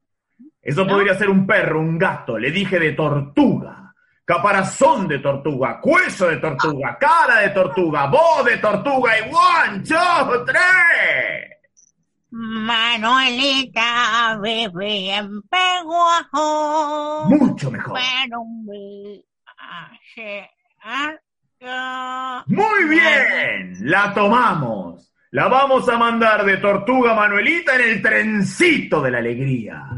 Eso 0.61 0.87
podría 0.87 1.15
ser 1.15 1.31
un 1.31 1.47
perro, 1.47 1.81
un 1.81 1.97
gato. 1.97 2.39
Le 2.39 2.51
dije 2.51 2.79
de 2.79 2.93
tortuga. 2.93 3.88
Caparazón 4.29 5.09
de 5.09 5.19
tortuga, 5.21 5.81
cuello 5.81 6.27
de 6.27 6.37
tortuga, 6.37 6.99
cara 7.01 7.41
de 7.41 7.49
tortuga, 7.49 8.09
voz 8.09 8.45
de 8.45 8.59
tortuga 8.59 9.19
y 9.19 9.23
one, 9.23 9.83
two, 9.83 10.45
tres. 10.45 11.57
Manuelita 12.29 14.39
vivía 14.43 15.21
en 15.21 15.41
Peguajo. 15.45 17.25
Mucho 17.31 17.71
mejor. 17.71 17.99
Pero 17.99 18.45
Muy 22.49 22.85
bien, 22.87 23.79
la 23.81 24.13
tomamos. 24.13 25.11
La 25.31 25.49
vamos 25.49 25.89
a 25.89 25.97
mandar 25.97 26.45
de 26.45 26.59
tortuga 26.59 27.15
Manuelita 27.15 27.77
en 27.77 27.81
el 27.81 28.03
trencito 28.03 29.01
de 29.01 29.11
la 29.11 29.21
alegría. 29.21 29.89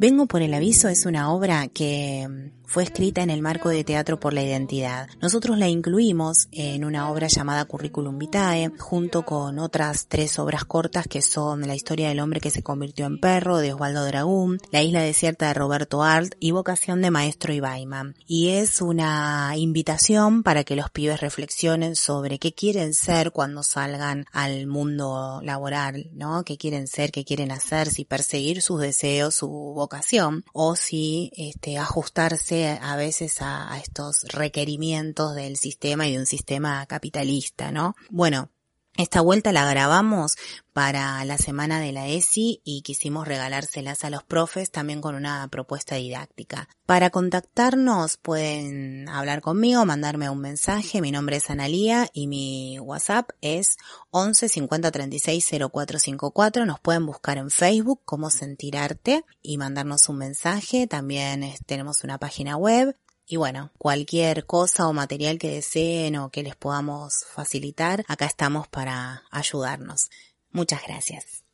Vengo 0.00 0.24
por 0.24 0.40
el 0.40 0.54
aviso 0.54 0.88
es 0.88 1.04
una 1.04 1.30
obra 1.30 1.68
que 1.68 2.26
mm, 2.26 2.59
fue 2.70 2.84
escrita 2.84 3.20
en 3.22 3.30
el 3.30 3.42
marco 3.42 3.68
de 3.68 3.82
Teatro 3.82 4.20
por 4.20 4.32
la 4.32 4.44
Identidad. 4.44 5.08
Nosotros 5.20 5.58
la 5.58 5.66
incluimos 5.66 6.46
en 6.52 6.84
una 6.84 7.10
obra 7.10 7.26
llamada 7.26 7.64
Curriculum 7.64 8.16
Vitae, 8.16 8.70
junto 8.78 9.24
con 9.24 9.58
otras 9.58 10.06
tres 10.06 10.38
obras 10.38 10.64
cortas 10.64 11.08
que 11.08 11.20
son 11.20 11.66
La 11.66 11.74
historia 11.74 12.08
del 12.08 12.20
hombre 12.20 12.38
que 12.38 12.52
se 12.52 12.62
convirtió 12.62 13.06
en 13.06 13.18
perro 13.18 13.58
de 13.58 13.72
Osvaldo 13.72 14.04
Dragún, 14.04 14.58
La 14.70 14.84
isla 14.84 15.02
desierta 15.02 15.48
de 15.48 15.54
Roberto 15.54 16.04
Arlt 16.04 16.36
y 16.38 16.52
Vocación 16.52 17.02
de 17.02 17.10
Maestro 17.10 17.52
Ibaiman. 17.52 18.14
Y 18.28 18.50
es 18.50 18.80
una 18.80 19.54
invitación 19.56 20.44
para 20.44 20.62
que 20.62 20.76
los 20.76 20.90
pibes 20.90 21.20
reflexionen 21.20 21.96
sobre 21.96 22.38
qué 22.38 22.52
quieren 22.52 22.94
ser 22.94 23.32
cuando 23.32 23.64
salgan 23.64 24.26
al 24.30 24.68
mundo 24.68 25.40
laboral, 25.42 26.08
¿no? 26.12 26.44
¿Qué 26.44 26.56
quieren 26.56 26.86
ser, 26.86 27.10
qué 27.10 27.24
quieren 27.24 27.50
hacer, 27.50 27.90
si 27.90 28.04
perseguir 28.04 28.62
sus 28.62 28.80
deseos, 28.80 29.34
su 29.34 29.48
vocación, 29.48 30.44
o 30.52 30.76
si 30.76 31.32
este, 31.36 31.76
ajustarse 31.76 32.59
a 32.68 32.96
veces 32.96 33.38
a, 33.40 33.78
estos 33.78 34.24
requerimientos 34.24 35.34
del 35.34 35.56
sistema 35.56 36.06
y 36.06 36.12
de 36.12 36.18
un 36.18 36.26
sistema 36.26 36.84
capitalista, 36.86 37.72
¿no? 37.72 37.96
Bueno, 38.10 38.50
esta 38.96 39.20
vuelta 39.20 39.52
la 39.52 39.68
grabamos 39.70 40.36
para 40.72 41.24
la 41.24 41.38
semana 41.38 41.80
de 41.80 41.92
la 41.92 42.08
ESI 42.08 42.60
y 42.64 42.82
quisimos 42.82 43.26
regalárselas 43.26 44.04
a 44.04 44.10
los 44.10 44.22
profes 44.24 44.70
también 44.70 45.00
con 45.00 45.14
una 45.14 45.46
propuesta 45.48 45.94
didáctica. 45.96 46.68
Para 46.86 47.10
contactarnos 47.10 48.16
pueden 48.18 49.08
hablar 49.08 49.40
conmigo, 49.40 49.84
mandarme 49.86 50.28
un 50.28 50.40
mensaje. 50.40 51.00
Mi 51.00 51.12
nombre 51.12 51.36
es 51.36 51.50
Analía 51.50 52.08
y 52.12 52.26
mi 52.26 52.78
WhatsApp 52.78 53.30
es 53.40 53.76
11 54.10 54.48
50 54.48 54.90
36 54.90 55.48
0454. 55.72 56.66
Nos 56.66 56.80
pueden 56.80 57.06
buscar 57.06 57.38
en 57.38 57.50
Facebook 57.50 58.00
como 58.04 58.28
Sentir 58.30 58.76
Arte 58.76 59.24
y 59.40 59.56
mandarnos 59.56 60.08
un 60.08 60.18
mensaje. 60.18 60.86
También 60.86 61.54
tenemos 61.66 62.04
una 62.04 62.18
página 62.18 62.56
web 62.56 62.94
y 63.30 63.36
bueno, 63.36 63.70
cualquier 63.78 64.44
cosa 64.44 64.88
o 64.88 64.92
material 64.92 65.38
que 65.38 65.50
deseen 65.50 66.16
o 66.16 66.30
que 66.30 66.42
les 66.42 66.56
podamos 66.56 67.24
facilitar, 67.32 68.04
acá 68.08 68.26
estamos 68.26 68.66
para 68.66 69.22
ayudarnos. 69.30 70.10
Muchas 70.50 70.82
gracias. 70.84 71.44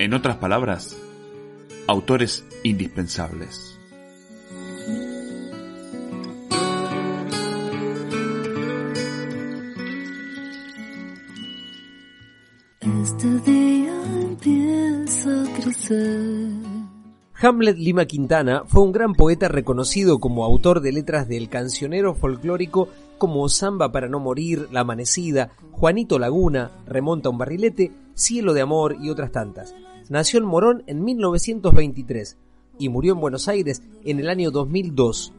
En 0.00 0.12
otras 0.14 0.38
palabras, 0.38 0.96
autores 1.86 2.44
indispensables. 2.64 3.77
Este 13.08 13.26
crecer. 15.56 16.50
Hamlet 17.40 17.78
Lima 17.78 18.04
Quintana 18.04 18.64
fue 18.66 18.82
un 18.82 18.92
gran 18.92 19.14
poeta 19.14 19.48
reconocido 19.48 20.18
como 20.18 20.44
autor 20.44 20.82
de 20.82 20.92
letras 20.92 21.26
del 21.26 21.48
cancionero 21.48 22.14
folclórico 22.14 22.90
como 23.16 23.48
Samba 23.48 23.92
para 23.92 24.10
no 24.10 24.20
morir, 24.20 24.68
La 24.72 24.80
amanecida, 24.80 25.52
Juanito 25.72 26.18
Laguna, 26.18 26.70
Remonta 26.86 27.30
un 27.30 27.38
barrilete, 27.38 27.92
Cielo 28.12 28.52
de 28.52 28.60
amor 28.60 28.98
y 29.00 29.08
otras 29.08 29.32
tantas. 29.32 29.74
Nació 30.10 30.40
en 30.40 30.44
Morón 30.44 30.84
en 30.86 31.02
1923 31.02 32.36
y 32.78 32.90
murió 32.90 33.14
en 33.14 33.20
Buenos 33.20 33.48
Aires 33.48 33.80
en 34.04 34.20
el 34.20 34.28
año 34.28 34.50
2002. 34.50 35.32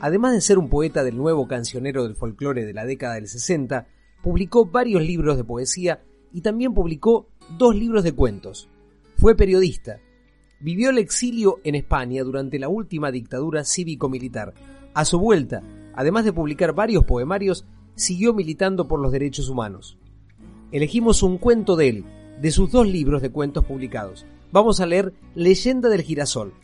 Además 0.00 0.32
de 0.32 0.40
ser 0.40 0.58
un 0.58 0.68
poeta 0.68 1.04
del 1.04 1.16
nuevo 1.16 1.46
cancionero 1.46 2.02
del 2.02 2.16
folclore 2.16 2.64
de 2.64 2.74
la 2.74 2.84
década 2.84 3.14
del 3.14 3.28
60, 3.28 3.86
publicó 4.24 4.66
varios 4.66 5.02
libros 5.02 5.36
de 5.36 5.44
poesía 5.44 6.00
y 6.32 6.40
también 6.40 6.74
publicó 6.74 7.28
dos 7.58 7.74
libros 7.74 8.04
de 8.04 8.12
cuentos. 8.12 8.68
Fue 9.16 9.36
periodista. 9.36 10.00
Vivió 10.60 10.90
el 10.90 10.98
exilio 10.98 11.58
en 11.64 11.74
España 11.74 12.22
durante 12.22 12.58
la 12.58 12.68
última 12.68 13.10
dictadura 13.10 13.64
cívico-militar. 13.64 14.54
A 14.94 15.04
su 15.04 15.18
vuelta, 15.18 15.62
además 15.94 16.24
de 16.24 16.32
publicar 16.32 16.74
varios 16.74 17.04
poemarios, 17.04 17.66
siguió 17.94 18.32
militando 18.32 18.88
por 18.88 19.00
los 19.00 19.12
derechos 19.12 19.48
humanos. 19.48 19.98
Elegimos 20.70 21.22
un 21.22 21.38
cuento 21.38 21.76
de 21.76 21.88
él, 21.88 22.04
de 22.40 22.50
sus 22.50 22.70
dos 22.70 22.86
libros 22.86 23.22
de 23.22 23.30
cuentos 23.30 23.64
publicados. 23.64 24.26
Vamos 24.52 24.80
a 24.80 24.86
leer 24.86 25.12
Leyenda 25.34 25.88
del 25.88 26.02
Girasol. 26.02 26.54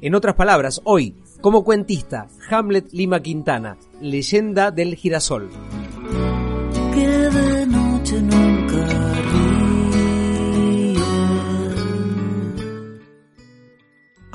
En 0.00 0.14
otras 0.14 0.34
palabras, 0.34 0.80
hoy, 0.84 1.14
como 1.40 1.64
cuentista, 1.64 2.28
Hamlet 2.50 2.92
Lima 2.92 3.20
Quintana, 3.20 3.76
Leyenda 4.00 4.70
del 4.70 4.94
Girasol. 4.94 5.48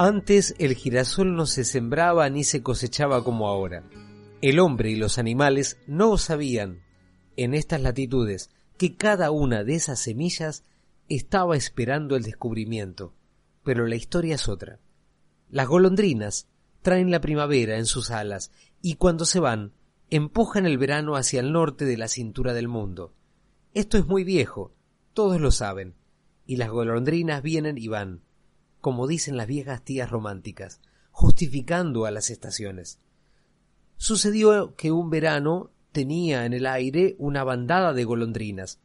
Antes 0.03 0.55
el 0.57 0.73
girasol 0.73 1.35
no 1.35 1.45
se 1.45 1.63
sembraba 1.63 2.27
ni 2.27 2.43
se 2.43 2.63
cosechaba 2.63 3.23
como 3.23 3.47
ahora. 3.47 3.87
El 4.41 4.57
hombre 4.57 4.89
y 4.89 4.95
los 4.95 5.19
animales 5.19 5.77
no 5.85 6.17
sabían, 6.17 6.81
en 7.37 7.53
estas 7.53 7.83
latitudes, 7.83 8.49
que 8.79 8.95
cada 8.95 9.29
una 9.29 9.63
de 9.63 9.75
esas 9.75 9.99
semillas 9.99 10.63
estaba 11.07 11.55
esperando 11.55 12.15
el 12.15 12.23
descubrimiento. 12.23 13.13
Pero 13.63 13.85
la 13.85 13.93
historia 13.93 14.33
es 14.33 14.49
otra. 14.49 14.79
Las 15.51 15.67
golondrinas 15.67 16.47
traen 16.81 17.11
la 17.11 17.21
primavera 17.21 17.77
en 17.77 17.85
sus 17.85 18.09
alas 18.09 18.49
y 18.81 18.95
cuando 18.95 19.25
se 19.25 19.39
van, 19.39 19.71
empujan 20.09 20.65
el 20.65 20.79
verano 20.79 21.15
hacia 21.15 21.41
el 21.41 21.51
norte 21.51 21.85
de 21.85 21.97
la 21.97 22.07
cintura 22.07 22.55
del 22.55 22.67
mundo. 22.67 23.13
Esto 23.75 23.99
es 23.99 24.07
muy 24.07 24.23
viejo, 24.23 24.73
todos 25.13 25.39
lo 25.39 25.51
saben, 25.51 25.93
y 26.47 26.55
las 26.55 26.71
golondrinas 26.71 27.43
vienen 27.43 27.77
y 27.77 27.87
van, 27.87 28.23
como 28.81 29.07
dicen 29.07 29.37
las 29.37 29.47
viejas 29.47 29.83
tías 29.83 30.09
románticas, 30.09 30.81
justificando 31.11 32.05
a 32.05 32.11
las 32.11 32.29
estaciones. 32.29 32.99
Sucedió 33.97 34.75
que 34.75 34.91
un 34.91 35.09
verano 35.09 35.71
tenía 35.91 36.45
en 36.45 36.53
el 36.53 36.65
aire 36.65 37.15
una 37.19 37.43
bandada 37.43 37.93
de 37.93 38.03
golondrinas. 38.03 38.79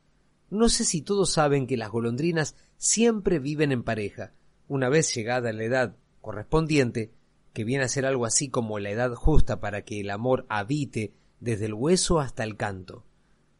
No 0.50 0.68
sé 0.68 0.84
si 0.84 1.02
todos 1.02 1.32
saben 1.32 1.66
que 1.66 1.76
las 1.76 1.90
golondrinas 1.90 2.54
siempre 2.76 3.38
viven 3.38 3.72
en 3.72 3.82
pareja. 3.82 4.32
Una 4.68 4.88
vez 4.88 5.14
llegada 5.14 5.52
la 5.52 5.64
edad 5.64 5.96
correspondiente, 6.20 7.12
que 7.52 7.64
viene 7.64 7.84
a 7.84 7.88
ser 7.88 8.04
algo 8.04 8.26
así 8.26 8.50
como 8.50 8.78
la 8.78 8.90
edad 8.90 9.14
justa 9.14 9.60
para 9.60 9.82
que 9.82 10.00
el 10.00 10.10
amor 10.10 10.44
habite 10.48 11.14
desde 11.40 11.66
el 11.66 11.74
hueso 11.74 12.20
hasta 12.20 12.44
el 12.44 12.56
canto. 12.56 13.04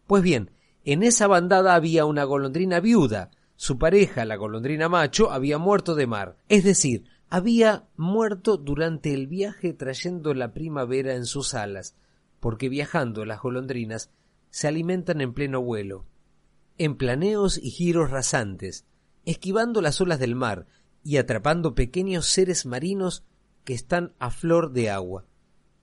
Pues 0.07 0.23
bien, 0.23 0.51
en 0.85 1.03
esa 1.03 1.27
bandada 1.27 1.75
había 1.75 2.05
una 2.05 2.25
golondrina 2.25 2.81
viuda. 2.81 3.31
Su 3.57 3.79
pareja, 3.79 4.25
la 4.25 4.37
golondrina 4.37 4.89
macho, 4.89 5.31
había 5.31 5.59
muerto 5.59 5.95
de 5.95 6.07
mar. 6.07 6.37
Es 6.49 6.63
decir, 6.63 7.05
había 7.29 7.89
muerto 7.97 8.57
durante 8.57 9.13
el 9.15 9.27
viaje 9.27 9.73
trayendo 9.73 10.35
la 10.35 10.53
primavera 10.53 11.15
en 11.15 11.27
sus 11.27 11.55
alas, 11.55 11.97
porque 12.39 12.69
viajando 12.69 13.25
las 13.25 13.41
golondrinas 13.41 14.11
se 14.51 14.69
alimentan 14.69 15.21
en 15.21 15.33
pleno 15.33 15.63
vuelo, 15.63 16.05
en 16.79 16.97
planeos 16.97 17.59
y 17.59 17.71
giros 17.71 18.11
rasantes, 18.11 18.85
esquivando 19.25 19.81
las 19.81 20.01
olas 20.01 20.21
del 20.21 20.35
mar 20.35 20.67
y 21.03 21.17
atrapando 21.17 21.75
pequeños 21.75 22.27
seres 22.27 22.67
marinos 22.67 23.25
que 23.65 23.75
están 23.75 24.13
a 24.19 24.31
flor 24.31 24.73
de 24.73 24.91
agua. 24.91 25.25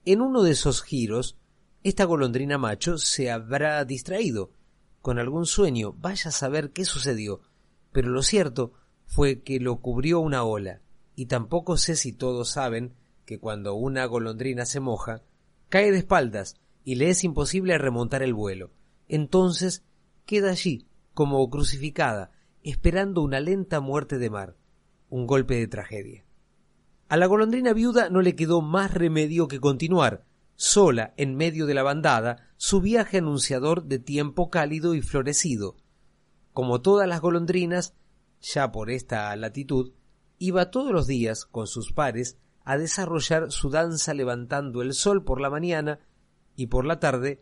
En 0.05 0.21
uno 0.21 0.43
de 0.43 0.51
esos 0.51 0.83
giros, 0.83 1.37
esta 1.83 2.05
golondrina 2.05 2.57
macho 2.57 2.97
se 2.97 3.31
habrá 3.31 3.83
distraído 3.83 4.51
con 5.01 5.19
algún 5.19 5.45
sueño, 5.45 5.93
vaya 5.93 6.29
a 6.29 6.31
saber 6.31 6.71
qué 6.71 6.85
sucedió, 6.85 7.41
pero 7.93 8.09
lo 8.09 8.21
cierto 8.21 8.73
fue 9.05 9.41
que 9.41 9.59
lo 9.61 9.77
cubrió 9.77 10.19
una 10.19 10.43
ola, 10.43 10.81
y 11.15 11.27
tampoco 11.27 11.77
sé 11.77 11.95
si 11.95 12.11
todos 12.11 12.51
saben 12.51 12.93
que 13.25 13.39
cuando 13.39 13.75
una 13.75 14.05
golondrina 14.05 14.65
se 14.65 14.81
moja, 14.81 15.21
cae 15.69 15.91
de 15.91 15.99
espaldas 15.99 16.55
y 16.83 16.95
le 16.95 17.09
es 17.09 17.23
imposible 17.23 17.77
remontar 17.77 18.23
el 18.23 18.33
vuelo. 18.33 18.71
Entonces 19.07 19.85
queda 20.25 20.51
allí, 20.51 20.87
como 21.13 21.49
crucificada, 21.49 22.31
esperando 22.63 23.21
una 23.21 23.39
lenta 23.39 23.79
muerte 23.79 24.17
de 24.17 24.29
mar, 24.29 24.57
un 25.09 25.27
golpe 25.27 25.55
de 25.55 25.67
tragedia. 25.67 26.25
A 27.07 27.17
la 27.17 27.27
golondrina 27.27 27.73
viuda 27.73 28.09
no 28.09 28.21
le 28.21 28.35
quedó 28.35 28.61
más 28.61 28.93
remedio 28.93 29.47
que 29.47 29.59
continuar, 29.59 30.25
sola 30.55 31.13
en 31.17 31.35
medio 31.35 31.65
de 31.65 31.73
la 31.73 31.83
bandada, 31.83 32.49
su 32.57 32.81
viaje 32.81 33.17
anunciador 33.17 33.83
de 33.83 33.99
tiempo 33.99 34.49
cálido 34.49 34.95
y 34.95 35.01
florecido. 35.01 35.75
Como 36.53 36.81
todas 36.81 37.07
las 37.07 37.21
golondrinas, 37.21 37.95
ya 38.41 38.71
por 38.71 38.89
esta 38.89 39.35
latitud, 39.35 39.91
iba 40.37 40.71
todos 40.71 40.91
los 40.91 41.07
días 41.07 41.45
con 41.45 41.67
sus 41.67 41.91
pares 41.91 42.37
a 42.63 42.77
desarrollar 42.77 43.51
su 43.51 43.69
danza 43.69 44.13
levantando 44.13 44.81
el 44.81 44.93
sol 44.93 45.23
por 45.23 45.41
la 45.41 45.49
mañana 45.49 45.99
y 46.55 46.67
por 46.67 46.85
la 46.85 46.99
tarde 46.99 47.41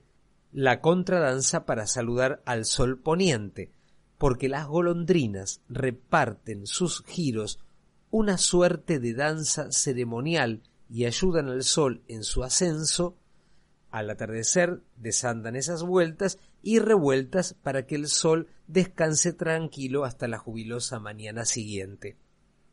la 0.51 0.81
contradanza 0.81 1.65
para 1.65 1.87
saludar 1.87 2.41
al 2.45 2.65
sol 2.65 2.99
poniente, 2.99 3.71
porque 4.17 4.49
las 4.49 4.67
golondrinas 4.67 5.61
reparten 5.69 6.65
sus 6.65 7.03
giros 7.05 7.59
una 8.09 8.37
suerte 8.37 8.99
de 8.99 9.13
danza 9.13 9.71
ceremonial 9.71 10.63
y 10.89 11.05
ayudan 11.05 11.47
al 11.47 11.63
sol 11.63 12.03
en 12.07 12.23
su 12.23 12.43
ascenso, 12.43 13.15
al 13.89 14.09
atardecer 14.09 14.81
desandan 14.97 15.55
esas 15.55 15.83
vueltas 15.83 16.37
y 16.61 16.79
revueltas 16.79 17.53
para 17.53 17.85
que 17.85 17.95
el 17.95 18.07
sol 18.07 18.47
descanse 18.67 19.33
tranquilo 19.33 20.05
hasta 20.05 20.27
la 20.27 20.37
jubilosa 20.37 20.99
mañana 20.99 21.45
siguiente. 21.45 22.17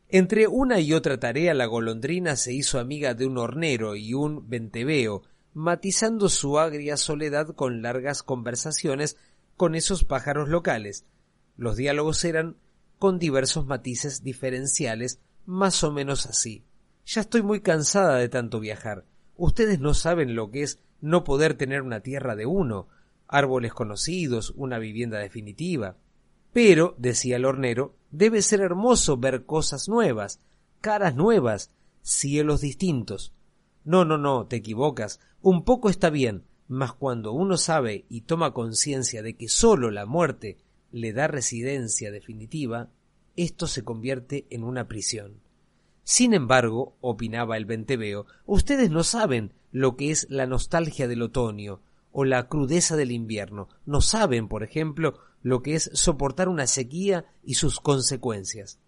Entre 0.07 0.47
una 0.47 0.79
y 0.79 0.93
otra 0.93 1.19
tarea 1.19 1.53
la 1.53 1.65
golondrina 1.65 2.35
se 2.35 2.53
hizo 2.53 2.79
amiga 2.79 3.13
de 3.13 3.27
un 3.27 3.37
hornero 3.37 3.95
y 3.95 4.13
un 4.13 4.49
venteveo, 4.49 5.23
matizando 5.53 6.29
su 6.29 6.57
agria 6.57 6.97
soledad 6.97 7.53
con 7.55 7.81
largas 7.81 8.23
conversaciones 8.23 9.17
con 9.55 9.75
esos 9.75 10.03
pájaros 10.05 10.49
locales. 10.49 11.05
Los 11.57 11.75
diálogos 11.75 12.23
eran 12.23 12.57
con 12.97 13.19
diversos 13.19 13.65
matices 13.65 14.23
diferenciales, 14.23 15.19
más 15.45 15.83
o 15.83 15.91
menos 15.91 16.25
así. 16.25 16.63
Ya 17.05 17.21
estoy 17.21 17.41
muy 17.41 17.61
cansada 17.61 18.17
de 18.17 18.29
tanto 18.29 18.59
viajar. 18.59 19.05
Ustedes 19.35 19.79
no 19.79 19.93
saben 19.93 20.35
lo 20.35 20.51
que 20.51 20.63
es 20.63 20.79
no 21.01 21.23
poder 21.23 21.55
tener 21.55 21.81
una 21.81 22.01
tierra 22.01 22.35
de 22.35 22.45
uno, 22.45 22.87
árboles 23.29 23.73
conocidos, 23.73 24.53
una 24.57 24.79
vivienda 24.79 25.19
definitiva. 25.19 25.95
Pero, 26.51 26.95
decía 26.97 27.37
el 27.37 27.45
hornero, 27.45 27.95
debe 28.11 28.41
ser 28.41 28.59
hermoso 28.59 29.17
ver 29.17 29.45
cosas 29.45 29.87
nuevas, 29.87 30.39
caras 30.81 31.15
nuevas, 31.15 31.71
cielos 32.01 32.59
distintos. 32.59 33.31
No, 33.85 34.03
no, 34.03 34.17
no, 34.17 34.47
te 34.47 34.57
equivocas. 34.57 35.19
Un 35.41 35.63
poco 35.63 35.89
está 35.89 36.09
bien, 36.09 36.43
mas 36.67 36.91
cuando 36.91 37.31
uno 37.31 37.55
sabe 37.55 38.05
y 38.09 38.21
toma 38.21 38.53
conciencia 38.53 39.21
de 39.21 39.35
que 39.35 39.47
sólo 39.47 39.91
la 39.91 40.05
muerte 40.05 40.57
le 40.91 41.13
da 41.13 41.27
residencia 41.27 42.11
definitiva, 42.11 42.89
esto 43.35 43.67
se 43.67 43.83
convierte 43.83 44.47
en 44.49 44.63
una 44.63 44.87
prisión. 44.87 45.39
Sin 46.03 46.33
embargo, 46.33 46.95
opinaba 46.99 47.57
el 47.57 47.65
venteveo, 47.65 48.25
ustedes 48.47 48.89
no 48.89 49.03
saben 49.03 49.53
lo 49.71 49.95
que 49.95 50.09
es 50.09 50.25
la 50.31 50.47
nostalgia 50.47 51.07
del 51.07 51.21
otoño 51.21 51.79
o 52.11 52.25
la 52.25 52.47
crudeza 52.47 52.95
del 52.95 53.11
invierno. 53.11 53.69
No 53.85 54.01
saben, 54.01 54.47
por 54.47 54.63
ejemplo, 54.63 55.19
lo 55.41 55.61
que 55.61 55.75
es 55.75 55.89
soportar 55.93 56.49
una 56.49 56.67
sequía 56.67 57.25
y 57.43 57.55
sus 57.55 57.79
consecuencias. 57.79 58.79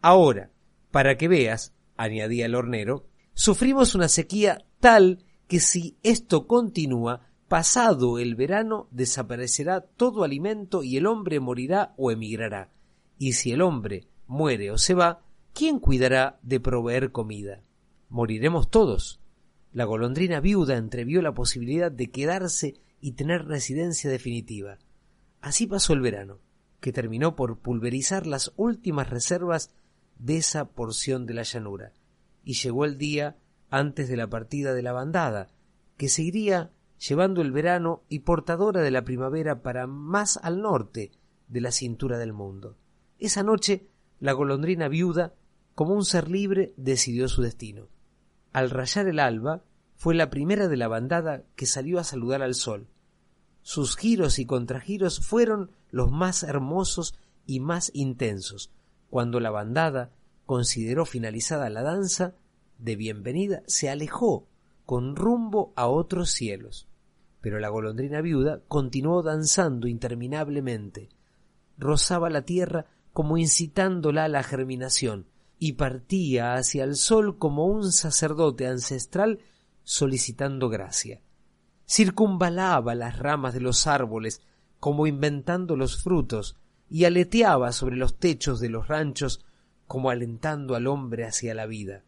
Ahora, 0.00 0.50
para 0.90 1.16
que 1.16 1.28
veas, 1.28 1.74
añadía 1.96 2.46
el 2.46 2.54
hornero, 2.54 3.06
sufrimos 3.34 3.94
una 3.94 4.08
sequía 4.08 4.64
tal 4.80 5.24
que 5.46 5.60
si 5.60 5.98
esto 6.02 6.46
continúa, 6.46 7.28
pasado 7.48 8.18
el 8.18 8.36
verano 8.36 8.88
desaparecerá 8.92 9.80
todo 9.80 10.22
alimento 10.22 10.82
y 10.82 10.96
el 10.96 11.06
hombre 11.06 11.40
morirá 11.40 11.94
o 11.96 12.10
emigrará. 12.10 12.70
Y 13.18 13.32
si 13.32 13.52
el 13.52 13.60
hombre 13.60 14.06
muere 14.26 14.70
o 14.70 14.78
se 14.78 14.94
va, 14.94 15.22
¿quién 15.52 15.80
cuidará 15.80 16.38
de 16.42 16.60
proveer 16.60 17.12
comida? 17.12 17.60
Moriremos 18.08 18.70
todos. 18.70 19.19
La 19.72 19.84
golondrina 19.84 20.40
viuda 20.40 20.76
entrevió 20.76 21.22
la 21.22 21.32
posibilidad 21.32 21.92
de 21.92 22.10
quedarse 22.10 22.74
y 23.00 23.12
tener 23.12 23.44
residencia 23.44 24.10
definitiva. 24.10 24.78
Así 25.40 25.66
pasó 25.66 25.92
el 25.92 26.00
verano, 26.00 26.38
que 26.80 26.92
terminó 26.92 27.36
por 27.36 27.58
pulverizar 27.58 28.26
las 28.26 28.52
últimas 28.56 29.08
reservas 29.08 29.70
de 30.18 30.38
esa 30.38 30.70
porción 30.70 31.24
de 31.24 31.34
la 31.34 31.44
llanura, 31.44 31.92
y 32.44 32.54
llegó 32.54 32.84
el 32.84 32.98
día 32.98 33.36
antes 33.70 34.08
de 34.08 34.16
la 34.16 34.28
partida 34.28 34.74
de 34.74 34.82
la 34.82 34.92
bandada, 34.92 35.48
que 35.96 36.08
seguiría 36.08 36.72
llevando 36.98 37.40
el 37.40 37.52
verano 37.52 38.02
y 38.08 38.20
portadora 38.20 38.82
de 38.82 38.90
la 38.90 39.04
primavera 39.04 39.62
para 39.62 39.86
más 39.86 40.36
al 40.42 40.60
norte 40.60 41.12
de 41.48 41.60
la 41.60 41.70
cintura 41.70 42.18
del 42.18 42.32
mundo. 42.32 42.76
Esa 43.18 43.42
noche, 43.44 43.86
la 44.18 44.32
golondrina 44.32 44.88
viuda, 44.88 45.34
como 45.74 45.94
un 45.94 46.04
ser 46.04 46.28
libre, 46.28 46.74
decidió 46.76 47.28
su 47.28 47.42
destino. 47.42 47.88
Al 48.52 48.70
rayar 48.70 49.06
el 49.08 49.20
alba, 49.20 49.62
fue 49.96 50.14
la 50.14 50.30
primera 50.30 50.68
de 50.68 50.76
la 50.76 50.88
bandada 50.88 51.44
que 51.56 51.66
salió 51.66 51.98
a 51.98 52.04
saludar 52.04 52.42
al 52.42 52.54
sol, 52.54 52.88
sus 53.62 53.96
giros 53.96 54.38
y 54.38 54.46
contragiros 54.46 55.20
fueron 55.20 55.70
los 55.90 56.10
más 56.10 56.42
hermosos 56.42 57.14
y 57.46 57.60
más 57.60 57.90
intensos. 57.94 58.70
Cuando 59.10 59.40
la 59.40 59.50
bandada 59.50 60.10
consideró 60.46 61.04
finalizada 61.04 61.68
la 61.68 61.82
danza 61.82 62.34
de 62.78 62.96
bienvenida, 62.96 63.62
se 63.66 63.90
alejó 63.90 64.46
con 64.86 65.14
rumbo 65.14 65.72
a 65.76 65.88
otros 65.88 66.30
cielos. 66.30 66.88
Pero 67.40 67.58
la 67.58 67.68
golondrina 67.68 68.20
viuda 68.20 68.60
continuó 68.66 69.22
danzando 69.22 69.88
interminablemente. 69.88 71.08
Rozaba 71.78 72.30
la 72.30 72.42
tierra 72.42 72.86
como 73.12 73.36
incitándola 73.36 74.24
a 74.24 74.28
la 74.28 74.42
germinación, 74.42 75.26
y 75.60 75.74
partía 75.74 76.54
hacia 76.54 76.82
el 76.82 76.96
sol 76.96 77.38
como 77.38 77.66
un 77.66 77.92
sacerdote 77.92 78.66
ancestral 78.66 79.38
solicitando 79.84 80.68
gracia 80.68 81.20
circunvalaba 81.90 82.94
las 82.94 83.18
ramas 83.18 83.52
de 83.52 83.60
los 83.60 83.88
árboles 83.88 84.40
como 84.78 85.08
inventando 85.08 85.74
los 85.74 86.00
frutos 86.00 86.56
y 86.88 87.04
aleteaba 87.04 87.72
sobre 87.72 87.96
los 87.96 88.16
techos 88.16 88.60
de 88.60 88.68
los 88.68 88.86
ranchos 88.86 89.44
como 89.88 90.10
alentando 90.10 90.76
al 90.76 90.86
hombre 90.86 91.24
hacia 91.26 91.52
la 91.52 91.66
vida. 91.66 92.04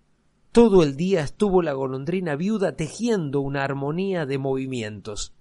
Todo 0.52 0.84
el 0.84 0.96
día 0.96 1.22
estuvo 1.22 1.62
la 1.62 1.72
golondrina 1.72 2.36
viuda 2.36 2.76
tejiendo 2.76 3.40
una 3.40 3.64
armonía 3.64 4.24
de 4.24 4.38
movimientos. 4.38 5.34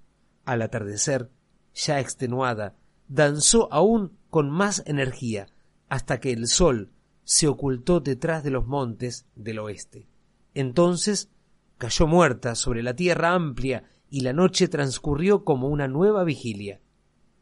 Al 0.44 0.64
atardecer, 0.64 1.30
ya 1.76 2.00
extenuada, 2.00 2.76
danzó 3.08 3.72
aún 3.72 4.18
con 4.32 4.50
más 4.50 4.82
energía, 4.88 5.50
hasta 5.88 6.20
que 6.20 6.32
el 6.32 6.48
sol 6.48 6.90
se 7.24 7.48
ocultó 7.48 8.00
detrás 8.00 8.44
de 8.44 8.52
los 8.52 8.66
montes 8.66 9.28
del 9.36 9.60
oeste. 9.60 10.08
Entonces 10.54 11.30
cayó 11.78 12.08
muerta 12.08 12.56
sobre 12.56 12.84
la 12.84 12.96
tierra 12.96 13.34
amplia 13.34 13.86
y 14.10 14.22
la 14.22 14.34
noche 14.34 14.68
transcurrió 14.68 15.44
como 15.44 15.70
una 15.70 15.88
nueva 15.88 16.24
vigilia. 16.24 16.82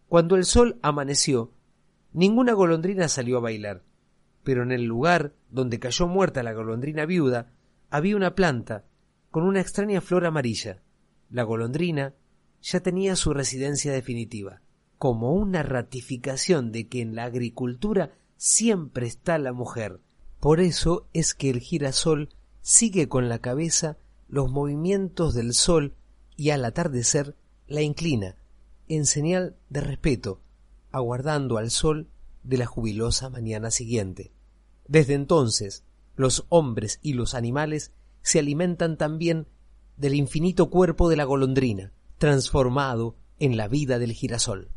Cuando 0.07 0.35
el 0.35 0.45
sol 0.45 0.79
amaneció, 0.81 1.51
ninguna 2.13 2.53
golondrina 2.53 3.07
salió 3.07 3.37
a 3.37 3.41
bailar, 3.41 3.83
pero 4.43 4.63
en 4.63 4.71
el 4.71 4.83
lugar 4.83 5.33
donde 5.49 5.79
cayó 5.79 6.07
muerta 6.07 6.43
la 6.43 6.53
golondrina 6.53 7.05
viuda 7.05 7.51
había 7.89 8.15
una 8.15 8.35
planta 8.35 8.85
con 9.31 9.43
una 9.43 9.61
extraña 9.61 10.01
flor 10.01 10.25
amarilla. 10.25 10.81
La 11.29 11.43
golondrina 11.43 12.13
ya 12.61 12.79
tenía 12.79 13.15
su 13.15 13.33
residencia 13.33 13.91
definitiva, 13.91 14.61
como 14.97 15.33
una 15.33 15.63
ratificación 15.63 16.71
de 16.71 16.87
que 16.87 17.01
en 17.01 17.15
la 17.15 17.25
agricultura 17.25 18.13
siempre 18.39 19.05
está 19.05 19.37
la 19.37 19.51
mujer. 19.51 19.99
Por 20.39 20.61
eso 20.61 21.07
es 21.11 21.35
que 21.35 21.49
el 21.49 21.59
girasol 21.59 22.29
sigue 22.61 23.09
con 23.09 23.27
la 23.27 23.39
cabeza 23.39 23.97
los 24.29 24.49
movimientos 24.49 25.33
del 25.33 25.53
sol 25.53 25.93
y 26.37 26.51
al 26.51 26.63
atardecer 26.63 27.35
la 27.67 27.81
inclina, 27.81 28.37
en 28.87 29.05
señal 29.05 29.57
de 29.69 29.81
respeto, 29.81 30.39
aguardando 30.89 31.57
al 31.57 31.69
sol 31.69 32.07
de 32.43 32.57
la 32.57 32.65
jubilosa 32.65 33.29
mañana 33.29 33.71
siguiente. 33.71 34.31
Desde 34.87 35.15
entonces, 35.15 35.83
los 36.15 36.45
hombres 36.47 36.99
y 37.01 37.13
los 37.13 37.33
animales 37.33 37.91
se 38.21 38.39
alimentan 38.39 38.97
también 38.97 39.47
del 39.97 40.15
infinito 40.15 40.69
cuerpo 40.69 41.09
de 41.09 41.17
la 41.17 41.25
golondrina, 41.25 41.91
transformado 42.17 43.17
en 43.37 43.57
la 43.57 43.67
vida 43.67 43.99
del 43.99 44.13
girasol. 44.13 44.71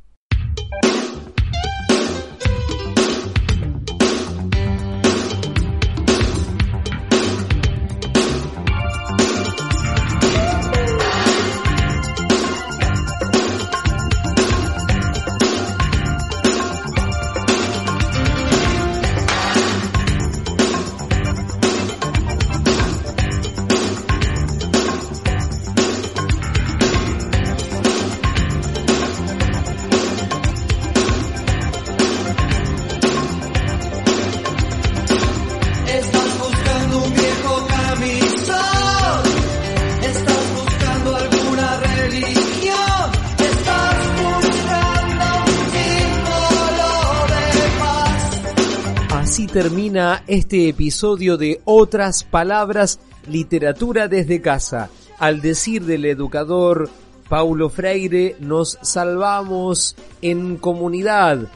Termina 49.52 50.24
este 50.28 50.70
episodio 50.70 51.36
de 51.36 51.60
Otras 51.66 52.24
Palabras, 52.24 53.00
Literatura 53.26 54.08
desde 54.08 54.40
Casa. 54.40 54.88
Al 55.18 55.42
decir 55.42 55.84
del 55.84 56.06
educador 56.06 56.88
Paulo 57.28 57.68
Freire, 57.68 58.34
nos 58.40 58.78
salvamos 58.80 59.94
en 60.22 60.56
comunidad, 60.56 61.48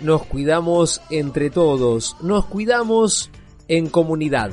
nos 0.00 0.26
cuidamos 0.26 1.00
entre 1.10 1.50
todos, 1.50 2.16
nos 2.20 2.44
cuidamos 2.44 3.30
en 3.66 3.88
comunidad. 3.88 4.52